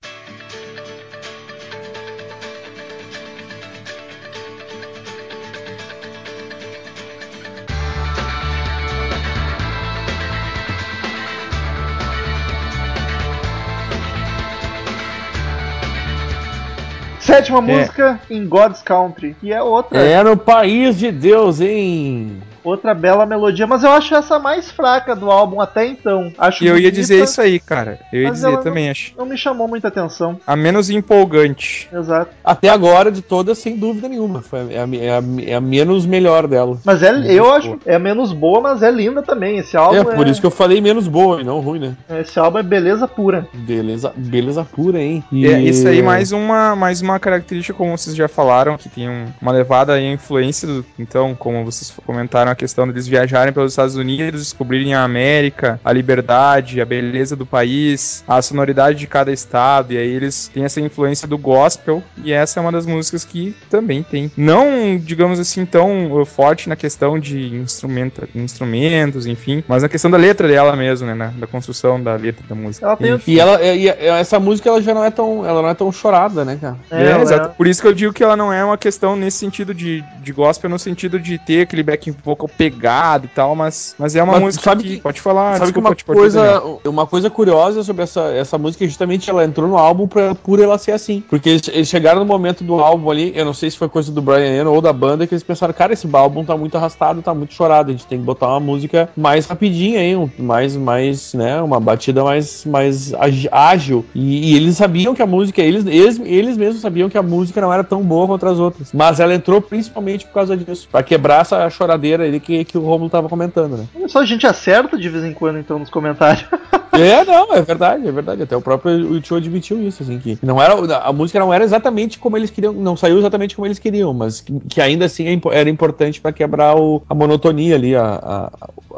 [17.20, 22.40] Sétima música, In God's Country, que é outra, É no país de Deus, hein?
[22.64, 26.32] Outra bela melodia, mas eu acho essa a mais fraca do álbum até então.
[26.38, 27.98] Acho E eu ia bonita, dizer isso aí, cara.
[28.12, 29.12] Eu ia dizer também, acho.
[29.16, 30.40] Não me chamou muita atenção.
[30.46, 31.88] A menos empolgante.
[31.92, 32.30] Exato.
[32.44, 34.42] Até agora, de todas, sem dúvida nenhuma.
[34.42, 36.78] Foi é, a, é a- é a menos melhor dela.
[36.84, 37.56] Mas é, eu boa.
[37.56, 39.58] acho, é menos boa, mas é linda também.
[39.58, 41.94] Esse álbum É, por isso que eu falei menos boa e não ruim, né?
[42.20, 43.46] esse álbum é beleza pura.
[43.52, 45.22] Beleza, beleza pura, hein?
[45.30, 49.08] E- É, isso aí mais uma, mais uma característica, como vocês já falaram, que tem
[49.08, 53.52] um- uma levada aí à influência do, então, como vocês comentaram, a questão deles viajarem
[53.52, 59.06] pelos Estados Unidos, descobrirem a América, a liberdade, a beleza do país, a sonoridade de
[59.06, 62.86] cada estado, e aí eles têm essa influência do gospel, e essa é uma das
[62.86, 64.30] músicas que também tem.
[64.36, 70.10] Não, digamos assim, tão uh, forte na questão de instrumenta, instrumentos, enfim, mas na questão
[70.10, 72.86] da letra dela mesmo, né, na, da construção da letra da música.
[72.86, 75.68] Ela tem E ela, e- e essa música ela já não é tão, ela não
[75.68, 76.76] é tão chorada, né, cara?
[76.90, 77.56] É, É, exato.
[77.56, 80.32] Por isso que eu digo que ela não é uma questão nesse sentido de, de
[80.32, 84.34] gospel, no sentido de ter aquele backing vocal pegado e tal, mas, mas é uma
[84.34, 86.60] Mas música sabe que, que- Pode falar, Sabe que desculpa uma cortar, Daniel.
[86.60, 90.34] coisa, uma coisa curiosa sobre essa, essa música é justamente ela entrou no álbum pra,
[90.34, 91.22] por ela ser assim.
[91.28, 94.10] Porque eles, eles chegaram no momento do álbum ali, eu não sei se foi coisa
[94.12, 97.22] do Brian Eno ou da banda, que eles pensaram, cara, esse álbum tá muito arrastado,
[97.22, 100.76] tá muito chorado, a gente tem que botar uma música mais rapidinha aí, um- mais,
[100.76, 103.12] mais, né, uma batida mais, mais
[103.50, 104.04] ágil.
[104.14, 107.60] E, e eles sabiam que a música, eles, eles, eles mesmos sabiam que a música
[107.60, 108.92] não era tão boa quanto as outras.
[108.92, 112.82] Mas ela entrou principalmente por causa disso, pra quebrar essa choradeira ali que, que o
[112.82, 113.86] Romulo tava comentando, né?
[114.08, 116.44] Só a gente acerta de vez em quando, então, nos comentários.
[116.96, 118.42] É, não, é verdade, é verdade.
[118.44, 122.20] Até o próprio YouTube admitiu isso, assim, que não era, a música não era exatamente
[122.20, 125.40] como eles queriam, não saiu exatamente como eles queriam, mas que, que ainda assim é
[125.58, 128.50] era importante pra quebrar o- a monotonia ali, a,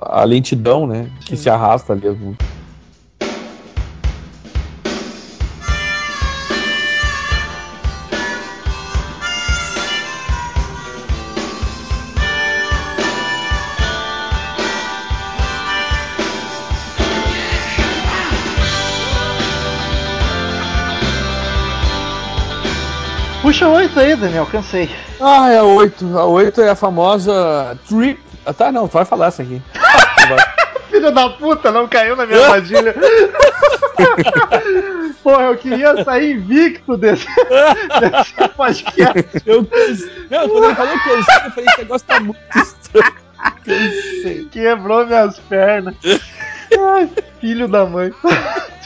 [0.02, 2.06] a, a lentidão, né, que se arrasta ali.
[2.06, 2.46] as músicas.
[23.98, 24.90] Aí, Daniel, cansei.
[25.20, 26.18] Ah, é a 8.
[26.18, 28.20] A 8 é a famosa Trip.
[28.44, 29.60] Ah, tá, não, tu vai falar essa aqui.
[30.90, 32.94] Filho da puta, não caiu na minha armadilha.
[35.22, 37.26] Porra, eu queria sair invicto desse,
[38.00, 39.42] desse podcast.
[39.44, 40.26] Eu cansei.
[40.30, 43.14] Não, quando ele falou que eu sei, eu falei, esse negócio tá muito estranho.
[43.64, 44.48] Cansei.
[44.50, 45.94] Quebrou minhas pernas.
[46.78, 48.12] Ai, filho da mãe.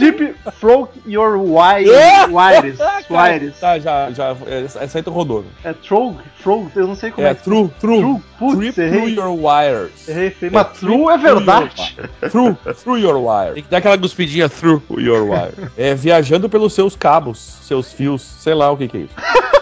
[0.01, 1.91] Tipo, Throw Your Wires.
[2.31, 2.79] Wires.
[3.09, 3.59] Cara, Wires.
[3.61, 4.37] Tá, já, já.
[4.81, 5.45] Essa aí tu rodou.
[5.65, 6.17] É Trog?
[6.43, 6.71] Trog?
[6.75, 7.31] Eu não sei como é.
[7.31, 8.01] É, true, true.
[8.01, 8.21] True?
[8.39, 9.15] Putz, Trip through errei.
[9.15, 10.09] your wires.
[10.09, 10.53] Errei feio.
[10.53, 11.97] Mas É, True é verdade.
[12.31, 13.55] Through, through your wire.
[13.55, 15.71] Tem que dar aquela cuspidinha through your wire.
[15.77, 19.15] É, viajando pelos seus cabos, seus fios, sei lá o que que é isso.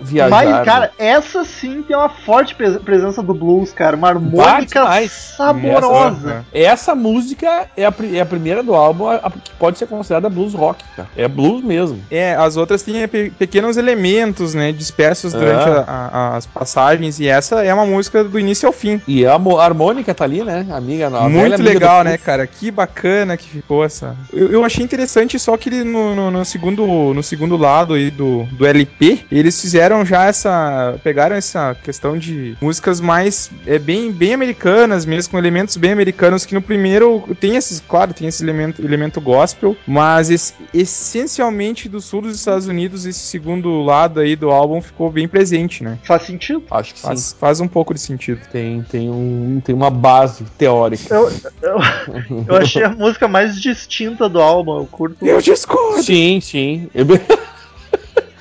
[0.00, 0.30] Viajar.
[0.30, 3.96] Mas, cara, essa sim tem uma forte pres- presença do blues, cara.
[3.96, 6.44] Uma harmônica saborosa.
[6.52, 10.28] Essa música é a, é a primeira do álbum a- a- que pode ser considerada
[10.28, 11.08] blues rock, cara.
[11.16, 12.00] É blues mesmo.
[12.10, 15.38] É, as outras têm pe- pequenos elementos, né, dispersos É.
[15.38, 19.00] durante a- a- as passagens, e essa é uma música do início ao fim.
[19.06, 20.66] E a, harmônica tá ali, né?
[20.70, 22.46] Amiga, a velha Muito amiga legal, né, cara?
[22.46, 24.16] Que bacana que ficou essa.
[24.32, 28.10] Eu, eu achei interessante só que ele no, no- no segundo, no segundo lado aí
[28.10, 30.98] do, do LP, eles fizeram já essa.
[31.02, 33.50] pegaram essa questão de músicas mais.
[33.66, 38.14] É, bem, bem americanas mesmo, com elementos bem americanos, que no primeiro tem esses, claro,
[38.14, 43.82] tem esse elemento, elemento gospel, mas esse- essencialmente do sul dos Estados Unidos, esse segundo
[43.82, 45.98] lado aí do álbum ficou bem presente, né?
[46.04, 46.62] Faz sentido.
[46.70, 47.06] Acho que sim.
[47.06, 48.40] Faz, faz um pouco de sentido.
[48.50, 51.14] Tem, tem, um, tem uma base teórica.
[51.14, 51.30] Eu,
[51.62, 51.78] eu,
[52.48, 54.78] eu achei a música mais distinta do álbum.
[54.78, 55.24] Eu curto.
[55.26, 56.02] Eu discordo!
[56.02, 56.88] Sim, sim.
[56.94, 57.06] Eu-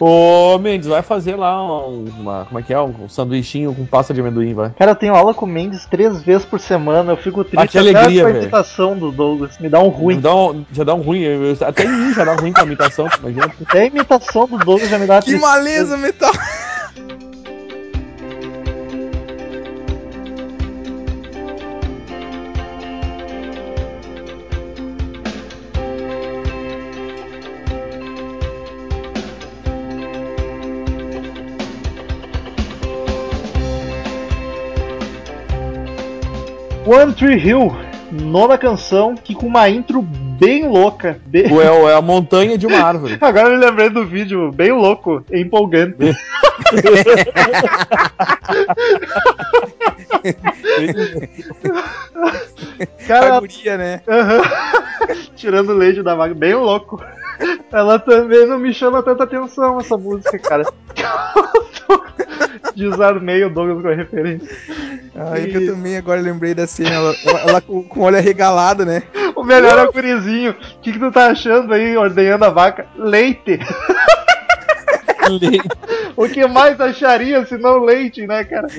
[0.03, 2.45] Ô, Mendes, vai fazer lá um- uma.
[2.45, 2.81] Como é que é?
[2.81, 4.71] Um sanduichinho com pasta de amendoim, vai.
[4.71, 7.11] Cara, eu tenho aula com o Mendes três vezes por semana.
[7.11, 8.43] Eu fico triste Ah, que alegria, com a velho.
[8.43, 9.59] imitação do Douglas.
[9.59, 10.15] Me dá um ruim.
[10.15, 11.19] Já dá um, já dá um ruim.
[11.21, 13.07] eu- até em mim já dá ruim com a imitação.
[13.19, 13.51] Imagina.
[13.67, 15.47] Até a imitação do Douglas já me dá Que tristeza.
[15.47, 16.31] maleza metal!
[36.91, 37.71] One Tree Hill,
[38.11, 41.19] nona canção, que com uma intro bem louca.
[41.25, 43.17] bem- é, a montanha de uma árvore.
[43.21, 45.95] Agora eu me lembrei do vídeo, bem louco, empolgante.
[53.07, 54.01] Cara, A guria, né?
[54.07, 54.41] Aham.
[55.35, 57.01] Tirando o leite da vaga, bem louco.
[57.71, 60.65] Ela também não me chama tanta atenção essa música, cara.
[62.75, 64.47] Desarmei o Douglas com a referência.
[65.15, 68.17] Aí que eu também agora lembrei da cena, ela, ela- ela com, com o olho
[68.17, 69.03] arregalado, né?
[69.35, 70.51] O melhor é o gurizinho.
[70.51, 72.85] O que, que tu tá achando aí, ordenhando a vaca?
[72.97, 73.59] Leite.
[76.17, 78.67] O que mais acharia se não leite, né, cara?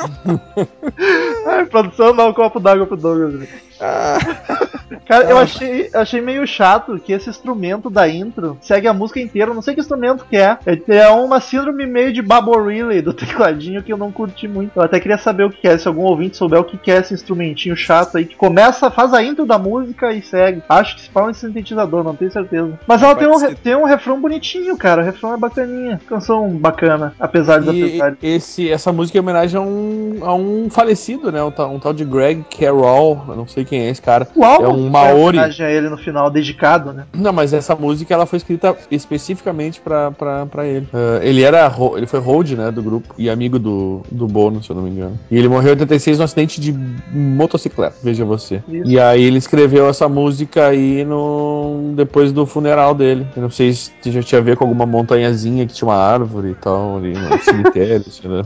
[1.46, 3.48] Ai, produção, dá um copo d'água pro Douglas.
[5.06, 9.50] Cara, eu achei, achei meio chato que esse instrumento da intro segue a música inteira.
[9.50, 10.58] eu Não sei que instrumento que é.
[10.66, 14.72] É é uma síndrome meio de Relay do tecladinho que eu não curti muito.
[14.76, 15.78] Eu até queria saber o que é.
[15.78, 19.22] Se algum ouvinte souber o que é esse instrumentinho chato aí que começa, faz a
[19.22, 20.62] intro da música e segue.
[20.68, 22.78] Acho que se fala em sintetizador, não tenho certeza.
[22.86, 23.54] Mas ela tem um, ser.
[23.56, 25.02] tem um refrão bonitinho, cara.
[25.02, 26.00] O refrão é bacaninha.
[26.08, 28.16] Canção bacana, apesar dos E apesar.
[28.22, 29.89] esse, essa música é em homenagem a um,
[30.22, 31.42] a um falecido, né?
[31.42, 33.22] Um, tal- um tal de Greg Carroll.
[33.28, 34.26] Eu não sei quem é esse cara.
[34.40, 35.38] Álbum é um Maori.
[35.38, 37.04] a ele no final, dedicado, né?
[37.12, 40.86] Não, mas essa música ela foi escrita especificamente pra, pra, pra ele.
[40.92, 44.70] Ah, ele era ele foi hold, né, do grupo e amigo do, do Bono, se
[44.70, 45.18] eu não me engano.
[45.30, 46.72] E ele morreu em 86 num acidente de
[47.12, 48.62] motocicleta, veja você.
[48.68, 48.88] Isso.
[48.90, 53.26] E aí ele escreveu essa música aí no depois do funeral dele.
[53.36, 56.50] Eu não sei se já tinha a ver com alguma montanhazinha que tinha uma árvore
[56.50, 58.42] e tal ali no cemitério, sei lá.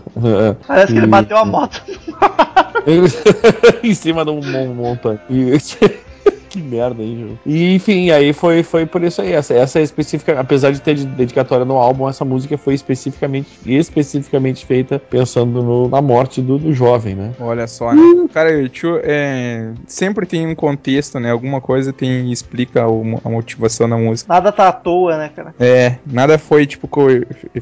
[0.67, 1.83] Parece que ele bateu a moto.
[3.83, 5.21] em cima de um mon- montanha.
[6.55, 7.39] Que merda, hein, Ju?
[7.45, 9.33] E enfim, aí foi, foi por isso aí.
[9.33, 13.49] Essa, essa é específica, apesar de ter de- dedicatória no álbum, essa música foi especificamente,
[13.67, 17.33] especificamente feita pensando no- na morte do, do jovem, né?
[17.41, 18.03] Olha só, né?
[18.33, 21.33] Cara, o tio, é, sempre tem um contexto, né?
[21.33, 24.33] Alguma coisa tem explica o- a motivação da música.
[24.33, 25.53] Nada tá à toa, né, cara?
[25.59, 27.09] É, nada foi tipo co-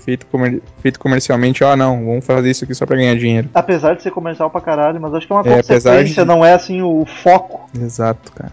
[0.00, 3.48] feito, comer- feito comercialmente, ó, não, vamos fazer isso aqui só pra ganhar dinheiro.
[3.54, 6.28] Apesar de ser comercial pra caralho, mas acho que é uma É, apesar consequência, de-
[6.28, 7.70] não é assim o foco.
[7.80, 8.52] Exato, cara.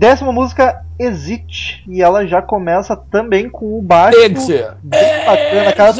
[0.00, 1.84] Décima música, Exit.
[1.86, 4.18] E ela já começa também com o baixo.
[4.18, 4.64] Exit.
[4.82, 5.92] Bem bacana, cara.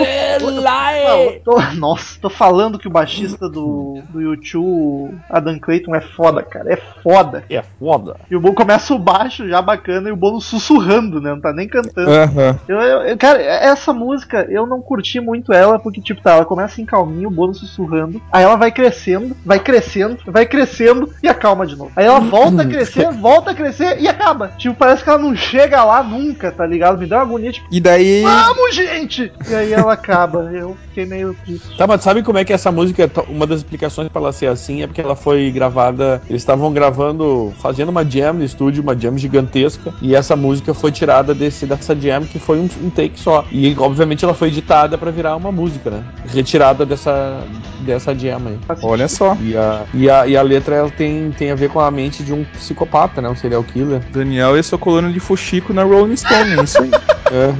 [1.44, 6.42] Tô, tô- nossa, tô falando que o baixista do, do YouTube, Adam Clayton, é foda,
[6.42, 6.72] cara.
[6.72, 7.44] É foda.
[7.50, 8.16] É foda.
[8.30, 11.30] E o bolo começa o baixo já bacana e o bolo sussurrando, né?
[11.30, 12.10] Não tá nem cantando.
[12.10, 12.58] Aham.
[12.68, 16.44] Eu, eu- eu- cara, essa música eu não curti muito ela, porque, tipo, tá, ela
[16.44, 21.28] começa em calminho, o bolo sussurrando, aí ela vai crescendo, vai crescendo, vai crescendo e
[21.28, 21.92] acalma de novo.
[21.96, 24.48] Aí ela volta a crescer, volta a crescer e acaba.
[24.58, 26.98] Tipo, parece que ela não chega lá nunca, tá ligado?
[26.98, 28.22] Me dá uma agonia, tipo, E daí.
[28.22, 29.32] vamos, gente!
[29.48, 30.29] E aí ela acaba.
[30.38, 31.76] Eu fiquei meio triste.
[31.76, 34.46] Tá, mas sabe como é que essa música, to- uma das explicações pra ela ser
[34.46, 38.98] assim é porque ela foi gravada, eles estavam gravando, fazendo uma jam no estúdio, uma
[38.98, 43.18] jam gigantesca, e essa música foi tirada desse, dessa jam que foi um, um take
[43.18, 43.44] só.
[43.50, 46.04] E obviamente ela foi editada pra virar uma música, né?
[46.26, 47.40] Retirada dessa,
[47.80, 48.58] dessa jam aí.
[48.82, 49.36] Olha só.
[49.40, 52.22] E a, e a, e a letra ela tem, tem a ver com a mente
[52.22, 53.28] de um psicopata, né?
[53.28, 54.00] Um serial killer.
[54.12, 56.90] Daniel e sua coluna de Fuxico na Rolling Stone, é isso aí.
[57.32, 57.54] É.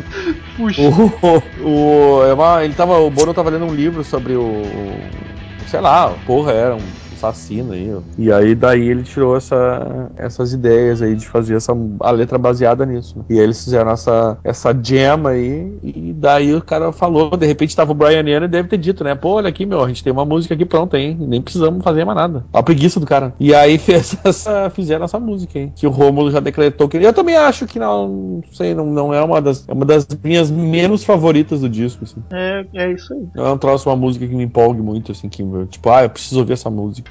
[0.61, 0.83] Puxa.
[0.83, 1.43] O,
[2.21, 4.43] o, é uma- ele tava, o Bono tava lendo um livro sobre o.
[4.43, 5.01] o-
[5.67, 6.81] sei lá, porra, era um
[7.27, 7.93] assassino aí.
[7.95, 8.01] ó.
[8.19, 12.85] E aí daí ele tirou essa, essas ideias aí de fazer essa, a letra baseada
[12.87, 13.19] nisso.
[13.19, 13.25] né?
[13.29, 17.77] E aí eles fizeram essa, essa jam aí, e daí o cara falou, de repente
[17.77, 19.15] tava o Brian Eno e deve ter dito, né?
[19.15, 21.17] Pô, olha aqui, meu, a gente tem uma música aqui pronta, hein?
[21.21, 22.45] Nem precisamos fazer mais nada.
[22.53, 23.35] A preguiça do cara.
[23.39, 25.73] E aí fez essa, fizeram essa música, hein?
[25.75, 26.97] Que o Rômulo já decretou que.
[26.97, 29.69] Eu também acho que não, não sei, não, não é uma das.
[29.69, 32.23] É uma das minhas menos favoritas do disco, assim.
[32.31, 33.27] É, é isso aí.
[33.35, 36.41] Eu não trouxe uma música que me empolgue muito, assim, que, tipo, ah, eu preciso
[36.41, 37.10] ouvir essa música.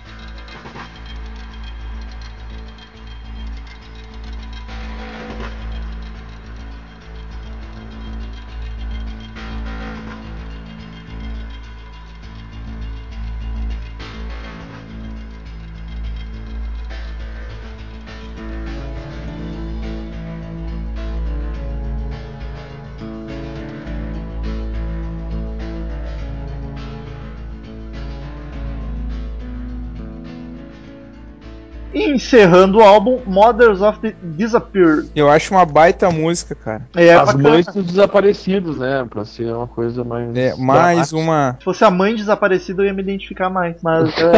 [31.99, 35.09] E encerrando o álbum, Mothers of the Disappeared.
[35.15, 36.87] Eu acho uma baita música, cara.
[36.95, 37.49] É, As bacana.
[37.49, 39.05] mães dos desaparecidos, né?
[39.09, 40.35] Pra ser uma coisa mais.
[40.35, 41.17] É, mais dramática.
[41.17, 41.55] uma.
[41.59, 43.75] Se fosse a mãe desaparecida, eu ia me identificar mais.
[43.81, 44.31] Mas é,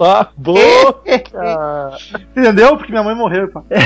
[0.00, 1.00] Ah, boa!
[1.32, 1.96] cara.
[2.36, 2.76] entendeu?
[2.76, 3.62] Porque minha mãe morreu, pá.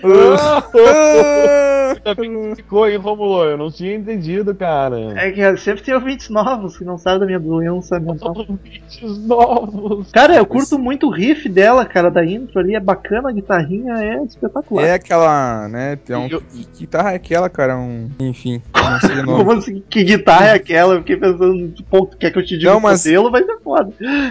[1.96, 3.44] Ainda bem que ficou aí, Romulo.
[3.44, 5.12] Eu não tinha entendido, cara.
[5.16, 8.34] É que sempre tem ouvintes novos que não sabem da minha doença mental.
[8.62, 10.10] Vídeos novos.
[10.12, 12.74] Cara, eu curto muito o riff dela, cara, da intro ali.
[12.74, 14.84] É bacana, a guitarrinha é espetacular.
[14.84, 15.96] É aquela, né?
[15.96, 17.76] Tem um, Eu- que guitarra é aquela, cara?
[17.78, 19.38] Um, enfim, não sei o nome.
[19.44, 19.82] Como assim?
[19.88, 20.94] Que guitarra é aquela?
[20.94, 23.30] Eu fiquei pensando, pô, tu quer que eu te diga Não, o mas- modelo?
[23.30, 23.92] Vai ser foda.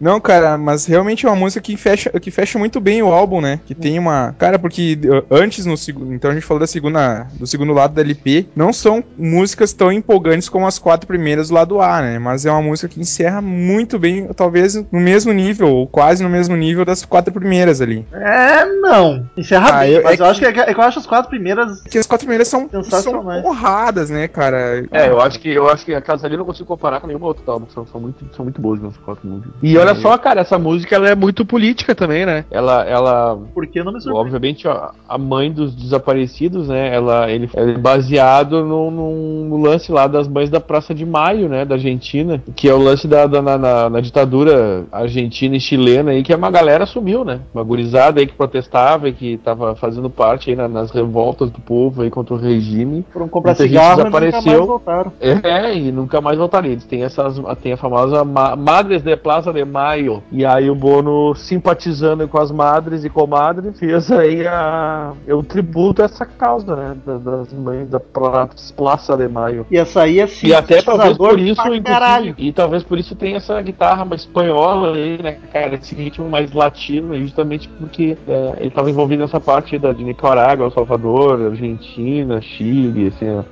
[0.00, 3.40] Não, cara, mas realmente é uma música que fecha, que fecha muito bem o álbum,
[3.40, 3.60] né?
[3.66, 4.34] Que tem uma.
[4.38, 4.98] Cara, porque
[5.30, 6.12] antes no segundo.
[6.14, 8.46] Então a gente falou da segunda, do segundo lado da LP.
[8.54, 12.18] Não são músicas tão empolgantes como as quatro primeiras do lado A, né?
[12.18, 16.28] Mas é uma música que encerra muito bem, talvez no mesmo nível, ou quase no
[16.30, 18.06] mesmo nível das quatro primeiras ali.
[18.12, 19.26] É, não.
[19.36, 21.28] Encerra Ah, bem, eu- mas é eu, acho que, é que eu acho as quatro
[21.30, 21.80] primeiras.
[21.82, 24.84] Porque as quatro primeiras são, são honradas, né, cara?
[24.90, 27.06] É, eu acho que eu acho que a casa ali eu não consigo comparar com
[27.06, 27.66] nenhuma outra álbum.
[27.72, 29.52] São, são muito, são muito boas as quatro músicas.
[29.62, 32.44] E olha só, cara, essa música ela é muito política também, né?
[32.50, 34.26] Ela, ela Por que não me surpreende?
[34.26, 36.94] obviamente a, a mãe dos desaparecidos, né?
[36.94, 41.64] Ela, ele é baseado no, no- lance lá das mães da Praça de Maio, né?
[41.64, 46.10] Da Argentina, que é o lance da, da- na, na- na ditadura argentina e chilena
[46.12, 47.40] aí, que uma galera sumiu, né?
[47.54, 51.58] Uma gurizada aí que protestava e que tava fazendo parte aí na- nas revoltas do
[51.60, 53.04] povo aí contra o regime.
[53.12, 54.66] Foram comprar Muita cigarro e nunca mais desapareceu.
[54.66, 55.12] voltaram.
[55.20, 56.72] É, e nunca mais voltaria.
[56.72, 60.22] Eles têm essas, tem a famosa ma Madres de Plaza de Maio.
[60.30, 65.42] E aí o Bono, simpatizando com as madres e comadres, fez aí a, é um
[65.46, 66.96] tributo a essa causa, né?
[67.06, 69.66] da- Das mães da Pra- Plaza de Maio.
[69.70, 73.34] E essa aí é E até talvez por isso, inclusive, e talvez por isso tem
[73.34, 75.74] essa guitarra mais espanhola aí, né, cara?
[75.74, 80.66] Esse ritmo mais latino, justamente porque é, ele estava envolvido nessa parte da, de Nicarágua,
[80.66, 83.42] El Salvador, Argentina, Chile, assim, ó.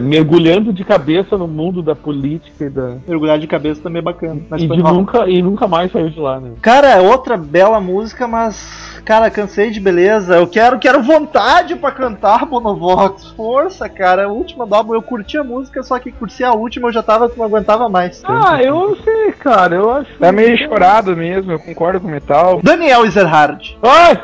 [0.00, 2.96] Mergulhando de cabeça no mundo da política e da.
[3.06, 4.40] Mergulhar de cabeça também é bacana.
[4.58, 6.52] E, nunca, e nunca mais saiu de lá, né?
[6.62, 8.95] Cara, é outra bela música, mas.
[9.06, 10.34] Cara, cansei de beleza.
[10.34, 13.30] Eu quero, quero vontade pra cantar Bonovox.
[13.36, 14.24] Força, cara.
[14.24, 17.04] A última do álbum eu curti a música, só que curti a última eu já
[17.04, 18.20] tava, não aguentava mais.
[18.24, 19.76] Ah, eu não sei, cara.
[19.76, 20.10] Eu acho.
[20.18, 22.60] Tá meio chorado mesmo, eu concordo com o metal.
[22.60, 23.78] Daniel Ezerhard.
[23.80, 24.20] Ai!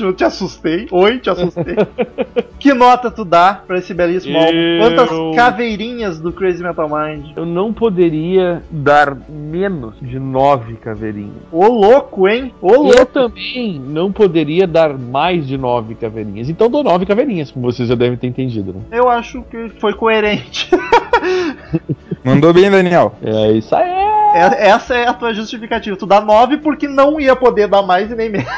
[0.00, 0.86] Eu te assustei.
[0.90, 1.76] Oi, te assustei.
[2.58, 4.52] que nota tu dá pra esse belíssimo álbum?
[4.52, 7.26] Eu- Quantas caveirinhas do Crazy Metal Mind?
[7.36, 11.34] Eu não poderia dar menos de nove caveirinhas.
[11.52, 12.52] Ô louco, hein?
[12.60, 13.06] Ô Eu louco.
[13.06, 16.48] também não poderia dar mais de nove caveirinhas.
[16.48, 18.80] Então dou nove caveirinhas, como vocês já devem ter entendido, né?
[18.90, 20.68] Eu acho que foi coerente.
[22.24, 23.14] Mandou bem, Daniel.
[23.22, 23.90] É isso aí.
[24.34, 25.96] É- Essa é a tua justificativa.
[25.96, 28.48] Tu dá 9 porque não ia poder dar mais e nem menos.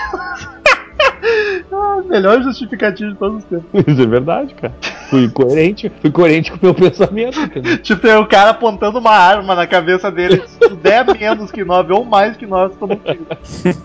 [1.72, 3.66] Ah, melhor justificativo de todos os tempos.
[3.86, 4.74] Isso é verdade, cara.
[5.10, 7.78] Fui coerente, fui coerente com o meu pensamento, entendeu?
[7.82, 10.42] Tipo, tem o cara apontando uma arma na cabeça dele.
[10.46, 13.26] Se tu der menos que 9 ou mais que 9, tu não tiro.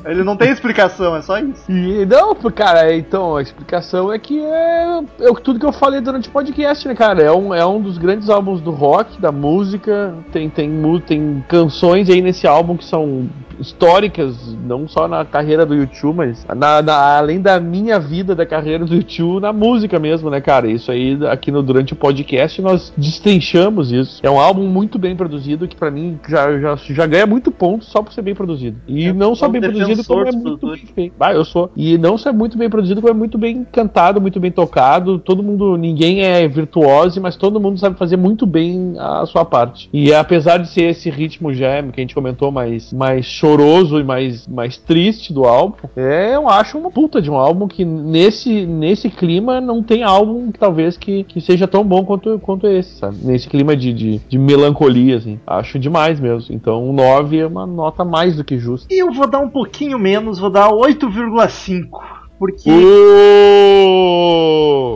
[0.05, 1.63] Ele não tem explicação, é só isso.
[1.69, 6.29] E não, cara, então a explicação é que é, é tudo que eu falei durante
[6.29, 7.21] o podcast, né, cara?
[7.21, 10.13] É um, é um dos grandes álbuns do rock, da música.
[10.31, 13.27] Tem, tem, tem canções aí nesse álbum que são
[13.59, 18.45] históricas, não só na carreira do YouTube, mas na, na- além da minha vida, da
[18.45, 20.69] carreira do YouTube, na música mesmo, né, cara?
[20.69, 24.19] Isso aí, aqui no, durante o podcast, nós destrinchamos isso.
[24.23, 27.85] É um álbum muito bem produzido, que pra mim já, já, já ganha muito ponto
[27.85, 28.77] só por ser bem produzido.
[28.87, 31.15] E É, não só bem produzido, como é muito bem feito.
[31.19, 31.71] Ah, eu sou.
[31.75, 35.19] E não só é muito bem produzido, como é muito bem cantado, muito bem tocado.
[35.19, 39.89] Todo mundo, ninguém é virtuoso, mas todo mundo sabe fazer muito bem a sua parte.
[39.93, 44.03] E apesar de ser esse ritmo jam que a gente comentou, mais, mais choroso e
[44.03, 48.65] mais, mais triste do álbum, é, eu acho uma puta de um álbum que nesse,
[48.65, 53.17] nesse clima não tem álbum talvez que, que seja tão bom quanto, quanto esse, sabe?
[53.23, 55.39] Nesse clima de, de, de melancolia, assim.
[55.45, 56.53] Acho demais mesmo.
[56.53, 58.93] Então, o 9 é uma nota mais do que justa.
[58.93, 62.20] E eu vou dar um pouquinho menos, vou dar 8,5.
[62.41, 64.01] Porque Uh!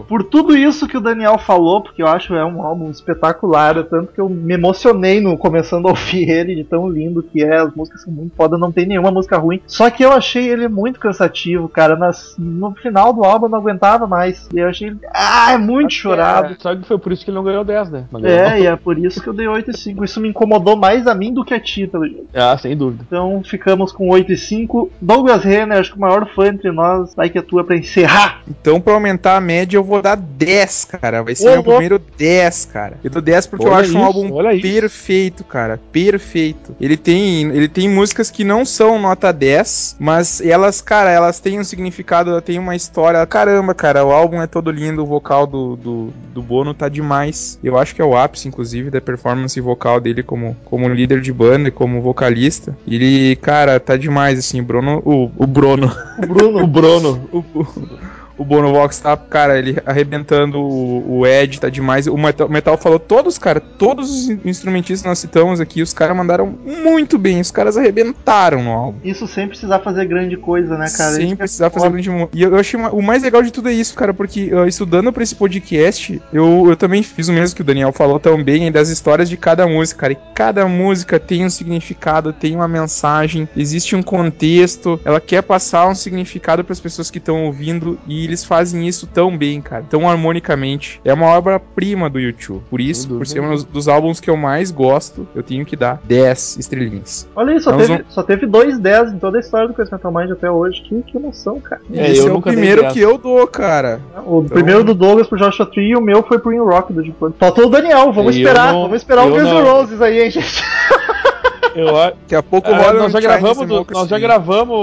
[0.07, 4.13] por tudo isso que o Daniel falou, porque eu acho é um álbum espetacular, tanto
[4.13, 7.73] que eu me emocionei no começando a ouvir ele, de tão lindo que é, as
[7.75, 9.61] músicas são muito foda, não tem nenhuma música ruim.
[9.67, 11.95] Só que eu achei ele muito cansativo, cara.
[11.95, 14.47] Nas- no final do álbum eu não aguentava mais.
[14.53, 14.97] E eu achei ele.
[15.13, 16.53] Ah, é muito chorado.
[16.53, 18.05] É, sabe que foi por isso que ele não ganhou 10, né?
[18.11, 20.03] Mas ganhou É, e é por isso que eu dei 8,5.
[20.03, 22.27] Isso me incomodou mais a mim do que a ti, pelo jeito.
[22.33, 23.03] Ah, sem dúvida.
[23.07, 24.89] Então ficamos com 8,5.
[25.01, 28.41] Douglas Renner, acho que o maior fã entre nós, vai que atua pra encerrar.
[28.47, 31.21] Então, pra aumentar a média, eu vou dar 10, cara.
[31.21, 31.71] Vai ser Ô, meu louco.
[31.71, 32.97] primeiro 10, cara.
[33.03, 34.61] Eu dou 10 porque eu Olha acho um isso, álbum olha isso.
[34.61, 35.79] perfeito, cara.
[35.91, 36.73] Perfeito.
[36.79, 41.59] Ele tem, ele tem músicas que não são nota 10, mas elas, cara, elas têm
[41.59, 43.25] um significado, ela tem uma história.
[43.25, 47.59] Caramba, cara, o álbum é todo lindo, o vocal do, do, do Bono tá demais.
[47.61, 51.33] Eu acho que é o ápice, inclusive, da performance vocal dele como, como líder de
[51.33, 52.77] banda e como vocalista.
[52.87, 54.61] Ele, cara, tá demais, assim.
[54.61, 55.01] O Bruno.
[55.03, 55.91] O, o Bruno.
[56.17, 56.45] O Bruno.
[56.65, 57.24] O Bruno.
[57.31, 62.07] O, o Bono Vox tá, cara, ele arrebentando o, o Ed, tá demais.
[62.07, 65.81] O Metal, o Metal falou todos, cara, todos os in- instrumentistas que nós citamos aqui,
[65.81, 68.99] os caras mandaram muito bem, os caras arrebentaram no álbum.
[69.03, 71.15] Isso sem precisar fazer grande coisa, né, cara?
[71.15, 72.01] Sem é precisar fazer foda.
[72.01, 74.53] grande E eu, eu achei uma- o mais legal de tudo é isso, cara, porque
[74.53, 78.19] uh, estudando pra esse podcast, eu, eu também fiz o mesmo que o Daniel falou
[78.19, 80.13] também, das histórias de cada música, cara.
[80.13, 85.87] E cada música tem um significado, tem uma mensagem, existe um contexto, ela quer passar
[85.87, 90.09] um significado pras pessoas que estão ouvindo e eles fazem isso tão bem, cara, tão
[90.09, 90.99] harmonicamente.
[91.03, 92.63] É uma obra-prima do YouTube.
[92.69, 95.99] Por isso, por ser um dos, álbuns que eu mais gosto, eu tenho que dar
[96.03, 97.27] 10 estrelinhas.
[97.35, 99.91] Olha aí, só Nós teve, só teve dois 10 em toda a história do Crazy
[99.91, 100.81] Metal Mind até hoje.
[100.81, 101.81] Que, que emoção, cara.
[101.93, 102.93] É, Esse eu é o primeiro 10.
[102.93, 104.01] que eu dou, cara.
[104.25, 107.01] O primeiro do Douglas pro Joshua Tree e o meu foi pro In Rock do
[107.01, 107.15] Deep.
[107.39, 108.73] Faltou o Daniel, vamos E esperar.
[108.73, 109.61] não- vamos esperar o eu Guns N'.
[109.61, 110.63] Roses aí, hein, gente.
[111.75, 114.77] Eu, Daqui a pouco Ah, nós já um gravamos, do- nós já gravamos,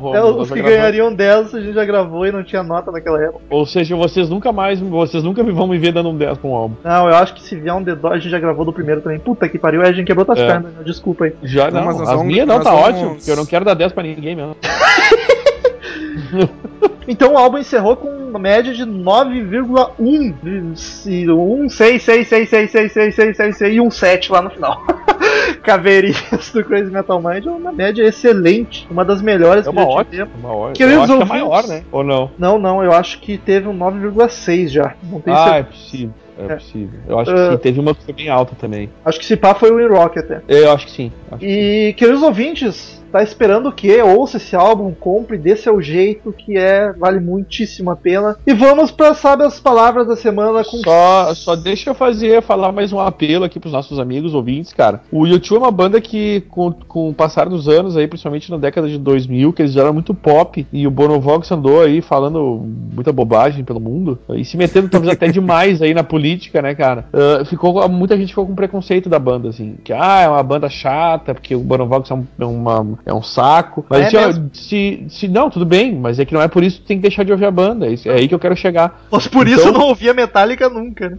[0.00, 0.70] Romulo, É, nós os já que gravamos.
[0.78, 3.40] ganhariam 10 a gente já gravou e não tinha nota naquela época.
[3.50, 6.54] Ou seja, vocês nunca mais, vocês nunca vão me ver dando um 10 com um
[6.54, 6.76] álbum.
[6.84, 9.18] Não, eu acho que se vier um D2, a gente já gravou do primeiro também.
[9.18, 10.46] Puta que pariu, aí a gente quebrou tuas É.
[10.46, 10.82] pernas, né?
[10.84, 11.32] desculpa aí.
[11.42, 13.36] Já Não, não, mas nós as vamos- minhas não, nós tá vamos- ótimo, porque eu
[13.36, 14.56] não quero dar 10 pra ninguém mesmo.
[17.08, 20.34] Então o álbum encerrou com uma média de 9,1.
[21.06, 24.42] E um 6, 6, 6, 6, 6, 6, 6, 6, 6 e um 7 lá
[24.42, 24.82] no final.
[25.62, 28.86] Caveirinhas do Crazy Metal Mind é uma média excelente.
[28.90, 30.34] Uma das melhores É que uma já ótima, tivemos.
[30.38, 30.72] uma ótima.
[30.74, 31.84] Queridos Eu acho que é maior, né?
[31.92, 32.30] Ou não?
[32.38, 34.94] Não, não, eu acho que teve um 9,6 já.
[35.02, 35.58] Não tenho Ah, certeza.
[35.58, 36.14] é possível.
[36.38, 36.56] É, É.
[36.56, 36.98] possível.
[37.08, 37.34] Eu acho Ah.
[37.34, 37.58] que sim.
[37.58, 38.88] Teve uma que foi bem alta também.
[39.04, 40.42] Acho que se pá foi o In Rock até.
[40.48, 41.12] Eu acho que sim.
[41.30, 44.02] Acho que E, queridos ouvintes, tá esperando o quê?
[44.02, 48.36] Ouça esse álbum, compre, dê seu jeito, que é vale muitíssimo a pena.
[48.46, 52.72] E vamos para, sabe, as palavras da semana com Só, só deixa eu fazer, falar
[52.72, 55.00] mais um apelo aqui pros nossos amigos ouvintes, cara.
[55.10, 58.58] O YouTube é uma banda que, com, com o passar dos anos aí, principalmente na
[58.58, 62.66] década de 2000, que eles já eram muito pop, e o Bonovox andou aí falando
[62.92, 66.25] muita bobagem pelo mundo, e se metendo talvez até demais aí na política,
[66.62, 67.06] né, cara?
[67.12, 70.68] Ah, ficou, muita gente ficou com preconceito da banda, assim, que, ah, é uma banda
[70.68, 73.84] chata, porque o Bonovox é um, é uma- é um saco.
[73.88, 74.50] Mas, É assim, ó, mesmo.
[74.52, 77.02] se, se, não, tudo bem, mas é que não é por isso que tem que
[77.02, 79.06] deixar de ouvir a banda, é é aí que eu quero chegar.
[79.10, 81.18] Mas por Então- isso eu não ouvia Metallica nunca, né?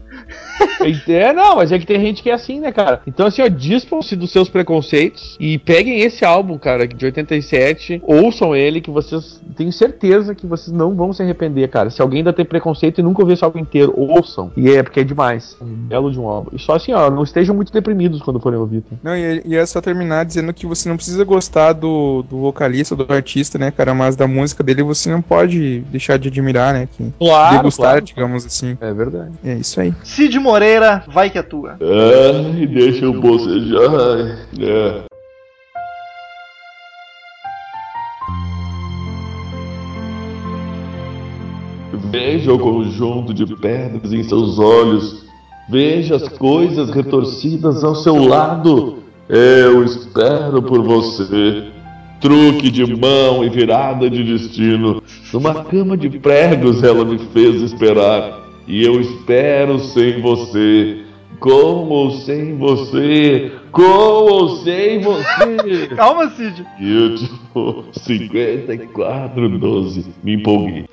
[1.08, 3.02] É, não, mas é que tem gente que é assim, né, cara?
[3.08, 8.56] Então, assim, ó, dispam-se dos seus preconceitos e peguem esse álbum, cara, de 87, ouçam
[8.56, 11.90] ele, que vocês tenho certeza que vocês não vão se arrepender, cara.
[11.90, 14.52] Se alguém ainda tem preconceito e nunca ouviu esse álbum inteiro, ouçam.
[14.56, 15.56] E é porque que é demais.
[15.62, 16.50] Um belo de um álbum.
[16.54, 18.82] E só assim, ó, não estejam muito deprimidos quando forem ouvir.
[18.82, 18.96] Tá?
[19.04, 22.96] Não, e, e é só terminar dizendo que você não precisa gostar do, do vocalista,
[22.96, 23.94] do artista, né, cara?
[23.94, 26.90] Mas da música dele você não pode deixar de admirar, né?
[26.92, 28.06] Que, Claro, degustar, claro.
[28.06, 28.76] digamos assim.
[28.82, 29.34] É verdade.
[29.44, 29.94] É isso aí.
[30.04, 31.78] Cid Moreira, vai que é tua.
[31.80, 34.48] Ai, deixa eu bocejar.
[34.60, 35.17] É.
[42.12, 45.26] Veja o conjunto de pedras em seus olhos.
[45.70, 49.00] Veja as coisas retorcidas ao seu lado.
[49.28, 51.66] Eu espero por você.
[52.22, 55.04] Truque de mão e virada de destino.
[55.34, 58.48] Numa cama de pregos ela me fez esperar.
[58.68, 61.04] E eu espero sem você.
[61.40, 63.52] Com ou sem você.
[63.72, 65.88] Com ou sem você.
[65.96, 66.66] Calma, Cid.
[66.80, 70.06] YouTube 5412.
[70.24, 70.86] Me empolguei.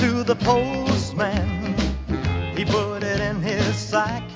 [0.00, 1.74] To the postman.
[2.56, 4.29] He put it in his sack.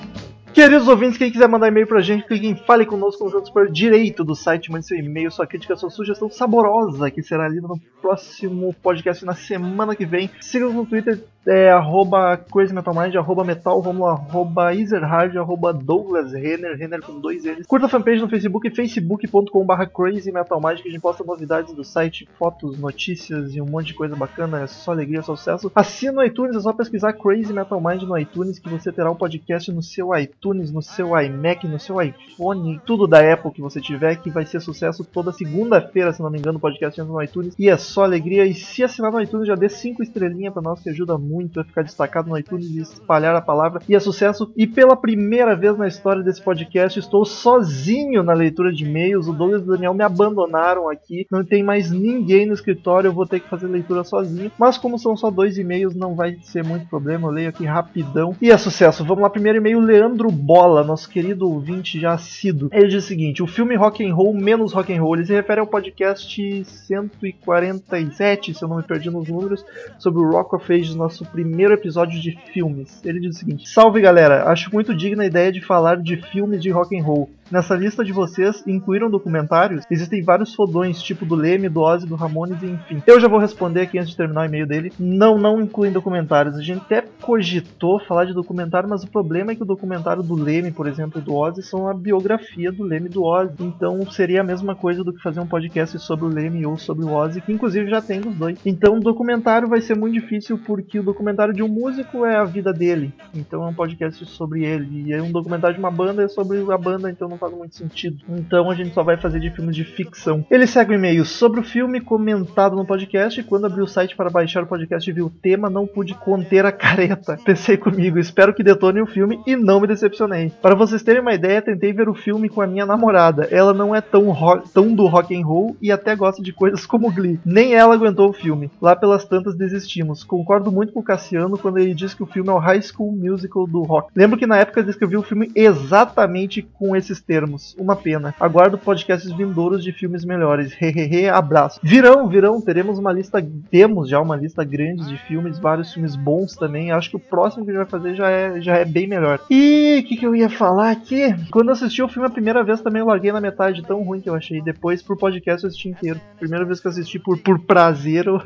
[0.55, 3.69] Queridos ouvintes, quem quiser mandar e-mail pra gente, clique em Fale Conosco no canto superior
[3.69, 7.77] direito do site, mande seu e-mail, sua crítica, sua sugestão saborosa, que será lida no
[8.01, 10.29] próximo podcast na semana que vem.
[10.39, 17.19] Siga-nos no Twitter, é, arroba crazymetalmind, arroba metal, vamos arroba ezerhard, arroba Douglas Renner, com
[17.19, 17.67] dois N's.
[17.67, 22.79] Curta a fanpage no Facebook, facebook.com.br crazymetalmind, que a gente posta novidades do site, fotos,
[22.79, 25.69] notícias e um monte de coisa bacana, é só alegria, só sucesso.
[25.75, 29.15] Assina no iTunes, é só pesquisar Crazy Metal Mind no iTunes, que você terá o
[29.15, 33.81] podcast no seu iTunes, no seu iMac, no seu iPhone, tudo da Apple que você
[33.81, 37.21] tiver, que vai ser sucesso toda segunda-feira, se não me engano, o podcast entra no
[37.21, 37.55] iTunes.
[37.57, 38.45] E é só alegria.
[38.45, 41.63] E se assinar no iTunes, já dê 5 estrelinhas pra nós, que ajuda muito a
[41.63, 43.81] ficar destacado no iTunes e espalhar a palavra.
[43.87, 44.51] E é sucesso.
[44.55, 49.27] E pela primeira vez na história desse podcast, estou sozinho na leitura de e-mails.
[49.27, 51.25] O Douglas e o Daniel me abandonaram aqui.
[51.31, 54.51] Não tem mais ninguém no escritório, eu vou ter que fazer leitura sozinho.
[54.57, 57.27] Mas como são só dois e-mails, não vai ser muito problema.
[57.27, 58.35] Eu leio aqui rapidão.
[58.41, 59.05] E é sucesso.
[59.05, 62.69] Vamos lá, primeiro e-mail, Leandro Bola, nosso querido ouvinte já assíduo.
[62.71, 65.33] Ele diz o seguinte: o filme Rock and Roll menos Rock and Roll, ele se
[65.33, 69.65] refere ao podcast 147, se eu não me perdi nos números,
[69.97, 73.01] sobre o Rock of Ages, nosso primeiro episódio de filmes.
[73.03, 76.61] Ele diz o seguinte: Salve galera, acho muito digna a ideia de falar de filmes
[76.61, 77.29] de rock and roll.
[77.51, 79.85] Nessa lista de vocês incluíram documentários?
[79.89, 83.03] Existem vários fodões, tipo do Leme, do Ozzy, do Ramones enfim.
[83.05, 84.91] Eu já vou responder aqui antes de terminar o e-mail dele.
[84.99, 86.57] Não, não incluem documentários.
[86.57, 90.33] A gente até cogitou falar de documentário, mas o problema é que o documentário do
[90.33, 93.53] Leme, por exemplo, do Ozzy, são a biografia do Leme do Ozzy.
[93.59, 97.05] Então seria a mesma coisa do que fazer um podcast sobre o Leme ou sobre
[97.05, 98.57] o Ozzy, que inclusive já tem dos dois.
[98.65, 102.43] Então o documentário vai ser muito difícil porque o documentário de um músico é a
[102.43, 103.13] vida dele.
[103.35, 105.03] Então é um podcast sobre ele.
[105.09, 107.75] E aí um documentário de uma banda é sobre a banda, então não faz muito
[107.75, 108.23] sentido.
[108.29, 110.45] Então a gente só vai fazer de filmes de ficção.
[110.49, 113.43] Ele segue o e-mail sobre o filme comentado no podcast.
[113.43, 116.65] Quando abri o site para baixar o podcast e vi o tema, não pude conter
[116.65, 117.37] a careta.
[117.43, 120.51] Pensei comigo, espero que detone o filme e não me decepcionei.
[120.61, 123.47] Para vocês terem uma ideia, tentei ver o filme com a minha namorada.
[123.51, 124.33] Ela não é tão,
[124.73, 127.39] tão do rock and roll e até gosta de coisas como Glee.
[127.45, 128.71] Nem ela aguentou o filme.
[128.81, 130.23] Lá pelas tantas desistimos.
[130.23, 133.11] Concordo muito com o Cassiano quando ele diz que o filme é o High School
[133.11, 134.11] Musical do rock.
[134.15, 137.75] Lembro que na época eu descrevi o filme exatamente com esses termos.
[137.77, 138.33] Uma pena.
[138.39, 140.73] Aguardo podcasts vindouros de filmes melhores.
[140.79, 141.79] Hehehe, abraço.
[141.83, 142.61] Virão, virão.
[142.61, 146.91] Teremos uma lista, temos já uma lista grande de filmes, vários filmes bons também.
[146.91, 149.39] Acho que o próximo que a gente vai fazer já é, já é bem melhor.
[149.49, 151.33] E o que, que eu ia falar aqui?
[151.51, 154.29] Quando assisti o filme a primeira vez também eu larguei na metade, tão ruim que
[154.29, 154.61] eu achei.
[154.61, 156.19] Depois, pro podcast, eu assisti inteiro.
[156.39, 158.41] Primeira vez que eu assisti por, por prazer, eu,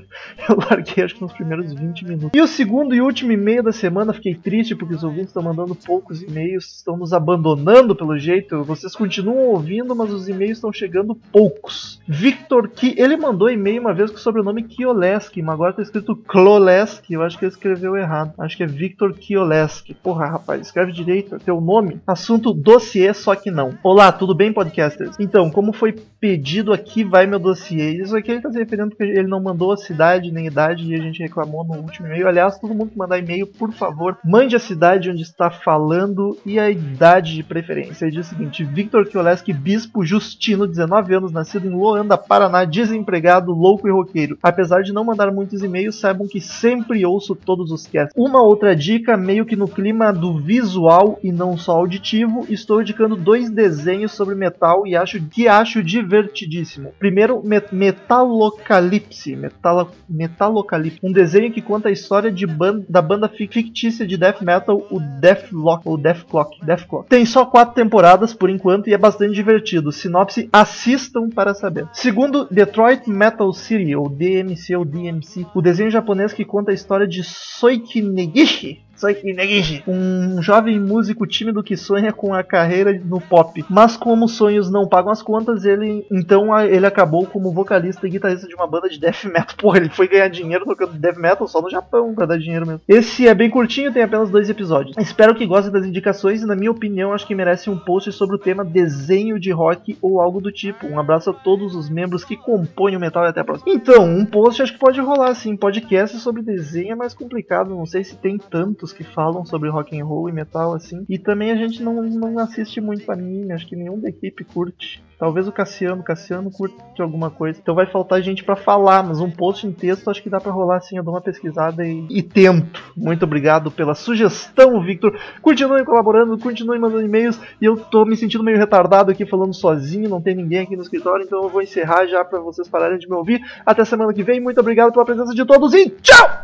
[0.50, 2.32] eu larguei acho que nos primeiros 20 minutos.
[2.34, 5.76] E o segundo e último e-mail da semana, fiquei triste porque os ouvintes estão mandando
[5.76, 8.64] poucos e-mails, estão nos abandonando pelo jeito.
[8.70, 12.00] Vocês continuam ouvindo, mas os e-mails estão chegando poucos.
[12.08, 16.16] Victor Ki, ele mandou e-mail uma vez com o sobrenome Kioleski, mas agora tá escrito
[16.16, 17.16] Kloleski.
[17.16, 18.32] Eu acho que ele escreveu errado.
[18.38, 19.96] Acho que é Victor Kioleski.
[19.96, 22.00] Porra, rapaz, escreve direito, é teu nome.
[22.06, 23.74] Assunto dossiê, só que não.
[23.82, 25.16] Olá, tudo bem, podcasters?
[25.20, 28.00] Então, como foi pedido aqui, vai meu dossiê.
[28.00, 30.94] Isso aqui ele tá se referindo porque ele não mandou a cidade nem idade e
[30.94, 32.28] a gente reclamou no último e-mail.
[32.28, 36.60] Aliás, todo mundo que mandar e-mail, por favor, mande a cidade onde está falando e
[36.60, 38.06] a idade de preferência.
[38.06, 43.52] Ele diz o seguinte: Victor Kioleski, bispo Justino, 19 anos, nascido em Loanda, Paraná, desempregado,
[43.54, 44.38] louco e roqueiro.
[44.42, 48.14] Apesar de não mandar muitos e-mails, saibam que sempre ouço todos os casts.
[48.16, 53.16] Uma outra dica, meio que no clima do visual e não só auditivo, estou indicando
[53.16, 56.92] dois desenhos sobre metal e acho que acho divertidíssimo.
[56.98, 63.28] Primeiro, Me Metalocalipse, Metalo, Metalocalipse, um desenho que conta a história de ban da banda
[63.28, 67.10] fic- fictícia de death metal, o Deathlock ou Deathclock, Deathclock.
[67.10, 69.92] Tem só quatro temporadas, por por enquanto e é bastante divertido.
[69.92, 71.88] Sinopse, assistam para saber.
[71.94, 77.08] Segundo, Detroit Metal City, ou DMC ou DMC, o desenho japonês que conta a história
[77.08, 83.22] de Soiki Negishi, Soiki Negishi, um jovem músico tímido que sonha com a carreira no
[83.22, 83.64] pop.
[83.70, 88.10] Mas como os sonhos não pagam as contas, ele então ele acabou como vocalista e
[88.10, 89.56] guitarrista de uma banda de death metal.
[89.58, 92.82] Porra, ele foi ganhar dinheiro tocando death metal só no Japão pra dar dinheiro mesmo.
[92.88, 94.98] Esse é bem curtinho, tem apenas dois episódios.
[94.98, 98.36] Espero que gostem das indicações e, na minha opinião, acho que merece um post sobre
[98.36, 100.88] o tema desenho de rock ou algo do tipo.
[100.88, 103.72] Um abraço a todos os membros que compõem o metal e até a próxima.
[103.74, 105.56] Então, um post acho que pode rolar assim.
[105.56, 107.70] Podcast sobre desenho é mais complicado.
[107.70, 111.06] Não sei se tem tantos que falam sobre rock and roll e metal assim.
[111.10, 113.52] E também a gente não, não assiste muito anime.
[113.52, 115.02] Acho que nenhum da equipe curte.
[115.20, 117.60] Talvez o Cassiano, Cassiano curte alguma coisa.
[117.62, 120.52] Então vai faltar gente pra falar, mas um post em texto acho que dá pra
[120.52, 120.98] rolar assim.
[120.98, 122.82] Eu dou uma pesquisada e, e tento.
[122.96, 125.20] Muito obrigado pela sugestão, Victor.
[125.42, 127.40] Continuem colaborando, continuem mandando e-mails.
[127.62, 130.84] E eu tô me sentindo meio retardado aqui falando sozinho, não tem ninguém aqui no
[130.84, 133.42] escritório, então eu vou encerrar já pra vocês pararem de me ouvir.
[133.66, 134.40] Até semana que vem.
[134.40, 136.44] Muito obrigado pela presença de todos e tchau!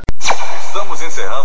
[0.67, 1.44] Estamos encerrando.